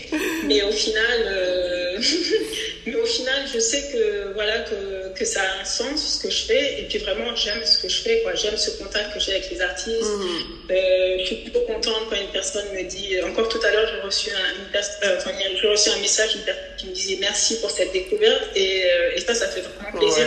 Mais 0.44 0.62
au 0.62 0.70
final, 0.70 1.22
euh, 1.24 1.98
mais 2.86 2.94
au 2.94 3.06
final, 3.06 3.46
je 3.52 3.58
sais 3.58 3.82
que 3.92 4.32
voilà 4.34 4.58
que, 4.60 5.18
que, 5.18 5.24
ça 5.24 5.40
a 5.40 5.60
un 5.62 5.64
sens 5.64 6.18
ce 6.18 6.26
que 6.26 6.32
je 6.32 6.42
fais. 6.44 6.80
Et 6.80 6.82
puis 6.84 6.98
vraiment, 6.98 7.34
j'aime 7.34 7.64
ce 7.64 7.78
que 7.78 7.88
je 7.88 8.02
fais. 8.02 8.20
Quoi. 8.22 8.34
J'aime 8.34 8.56
ce 8.56 8.70
contact 8.72 9.14
que 9.14 9.20
j'ai 9.20 9.32
avec 9.32 9.50
les 9.50 9.60
artistes. 9.62 10.02
Mmh. 10.02 10.72
Euh, 10.72 11.16
je 11.20 11.24
suis 11.24 11.36
plutôt 11.36 11.60
contente 11.60 12.08
quand 12.10 12.16
une 12.16 12.32
personne 12.32 12.66
me 12.74 12.82
dit. 12.82 13.20
Encore 13.22 13.48
tout 13.48 13.60
à 13.64 13.70
l'heure, 13.70 13.88
j'ai 13.94 14.00
reçu 14.00 14.30
un, 14.30 14.76
euh, 14.76 15.16
enfin, 15.16 15.30
reçu 15.68 15.90
un 15.90 16.00
message 16.00 16.36
qui 16.76 16.86
me 16.86 16.92
disait 16.92 17.16
merci 17.18 17.60
pour 17.60 17.70
cette 17.70 17.92
découverte. 17.92 18.50
Et, 18.56 18.84
et 19.16 19.20
ça, 19.20 19.34
ça 19.34 19.48
fait 19.48 19.62
vraiment 19.62 19.98
plaisir. 19.98 20.26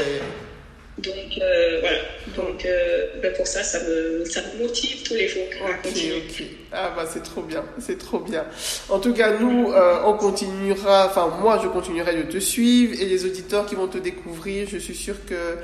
Donc 0.99 1.13
euh, 1.41 1.79
voilà, 1.81 1.97
donc 2.35 2.65
euh, 2.65 3.07
ben, 3.21 3.33
pour 3.33 3.47
ça, 3.47 3.63
ça 3.63 3.79
me, 3.79 4.23
ça 4.25 4.41
me 4.41 4.63
motive 4.63 5.01
tous 5.01 5.15
les 5.15 5.27
jours. 5.27 5.41
Ok, 5.63 5.87
ok. 5.87 6.45
Ah 6.71 6.93
bah 6.95 7.05
c'est 7.11 7.23
trop 7.23 7.41
bien, 7.41 7.63
c'est 7.79 7.97
trop 7.97 8.19
bien. 8.19 8.45
En 8.89 8.99
tout 8.99 9.11
cas, 9.13 9.37
nous, 9.39 9.71
euh, 9.71 10.01
on 10.05 10.13
continuera, 10.13 11.07
enfin 11.07 11.35
moi, 11.41 11.59
je 11.63 11.67
continuerai 11.67 12.15
de 12.15 12.31
te 12.31 12.37
suivre 12.37 12.93
et 13.01 13.05
les 13.05 13.25
auditeurs 13.25 13.65
qui 13.65 13.73
vont 13.73 13.87
te 13.87 13.97
découvrir, 13.97 14.67
je 14.69 14.77
suis 14.77 14.93
sûre 14.95 15.17
que 15.27 15.57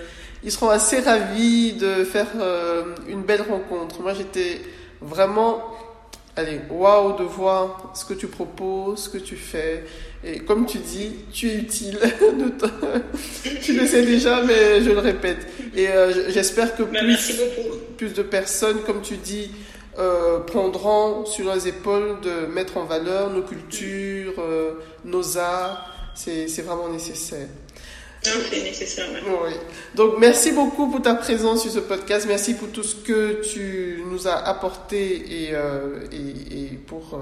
ils 0.43 0.51
seront 0.51 0.69
assez 0.69 0.99
ravis 0.99 1.73
de 1.73 2.05
faire 2.05 2.27
une 3.07 3.23
belle 3.23 3.41
rencontre. 3.41 4.01
Moi, 4.01 4.13
j'étais 4.13 4.61
vraiment 5.01 5.61
allez, 6.39 6.61
waouh 6.69 7.17
de 7.17 7.23
voir 7.23 7.91
ce 7.93 8.05
que 8.05 8.13
tu 8.13 8.27
proposes, 8.27 9.03
ce 9.03 9.09
que 9.09 9.17
tu 9.17 9.35
fais. 9.35 9.83
Et 10.23 10.39
comme 10.39 10.65
tu 10.65 10.79
dis, 10.79 11.11
tu 11.31 11.49
es 11.49 11.55
utile. 11.55 11.99
tu 13.63 13.73
le 13.73 13.85
sais 13.85 14.05
déjà, 14.05 14.43
mais 14.43 14.81
je 14.81 14.91
le 14.91 14.99
répète. 14.99 15.47
Et 15.75 15.87
euh, 15.87 16.29
j'espère 16.29 16.75
que 16.75 16.83
bah, 16.83 16.99
plus, 16.99 17.39
plus, 17.97 18.13
de 18.13 18.23
personnes, 18.23 18.79
comme 18.85 19.01
tu 19.01 19.17
dis, 19.17 19.51
euh, 19.97 20.39
prendront 20.39 21.25
sur 21.25 21.45
leurs 21.45 21.67
épaules 21.67 22.17
de 22.21 22.47
mettre 22.47 22.77
en 22.77 22.85
valeur 22.85 23.29
nos 23.31 23.43
cultures, 23.43 24.33
euh, 24.39 24.73
nos 25.05 25.37
arts. 25.37 25.85
C'est 26.15 26.61
vraiment 26.61 26.89
nécessaire. 26.89 27.47
C'est 28.21 28.63
nécessaire. 28.63 29.07
Oui. 29.25 29.53
Donc, 29.95 30.15
merci 30.19 30.51
beaucoup 30.51 30.89
pour 30.89 31.01
ta 31.01 31.15
présence 31.15 31.61
sur 31.61 31.71
ce 31.71 31.79
podcast. 31.79 32.25
Merci 32.27 32.53
pour 32.55 32.69
tout 32.69 32.83
ce 32.83 32.95
que 32.95 33.41
tu 33.41 34.03
nous 34.09 34.27
as 34.27 34.35
apporté 34.35 35.45
et, 35.45 35.53
et, 36.11 36.63
et 36.63 36.67
pour 36.85 37.19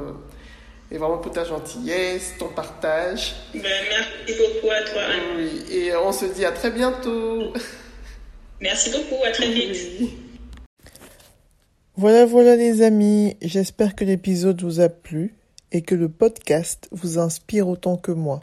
et 0.91 0.97
vraiment 0.97 1.17
pour 1.17 1.31
ta 1.31 1.43
gentillesse, 1.43 2.33
ton 2.39 2.47
partage. 2.47 3.35
Ben, 3.53 3.61
merci 3.63 4.41
beaucoup 4.41 4.71
à 4.71 4.81
toi. 4.83 5.01
Oui, 5.35 5.65
et 5.69 5.95
on 5.95 6.11
se 6.11 6.25
dit 6.25 6.45
à 6.45 6.51
très 6.51 6.71
bientôt. 6.71 7.53
Merci 8.59 8.89
beaucoup, 8.89 9.23
à 9.23 9.29
très 9.29 9.51
vite. 9.51 9.77
Voilà, 11.95 12.25
voilà 12.25 12.55
les 12.55 12.81
amis, 12.81 13.37
j'espère 13.41 13.95
que 13.95 14.03
l'épisode 14.03 14.63
vous 14.63 14.79
a 14.79 14.89
plu 14.89 15.35
et 15.71 15.83
que 15.83 15.93
le 15.93 16.09
podcast 16.09 16.87
vous 16.91 17.19
inspire 17.19 17.67
autant 17.67 17.97
que 17.97 18.11
moi. 18.11 18.39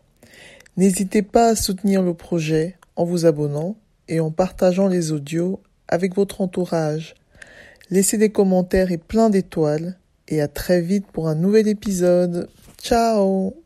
N'hésitez 0.77 1.23
pas 1.23 1.49
à 1.49 1.57
soutenir 1.57 2.03
le 2.03 2.15
projet 2.15 2.77
en 2.97 3.05
vous 3.05 3.27
abonnant 3.27 3.77
et 4.09 4.21
en 4.21 4.31
partageant 4.31 4.89
les 4.89 5.13
audios 5.13 5.61
avec 5.89 6.15
votre 6.15 6.41
entourage. 6.41 7.15
Laissez 7.91 8.19
des 8.19 8.31
commentaires 8.31 8.91
et 8.91 8.99
plein 8.99 9.31
d'étoiles 9.31 9.97
et 10.29 10.41
à 10.41 10.49
très 10.49 10.81
vite 10.81 11.07
pour 11.13 11.29
un 11.29 11.35
nouvel 11.35 11.69
épisode. 11.69 12.49
Ciao 12.83 13.64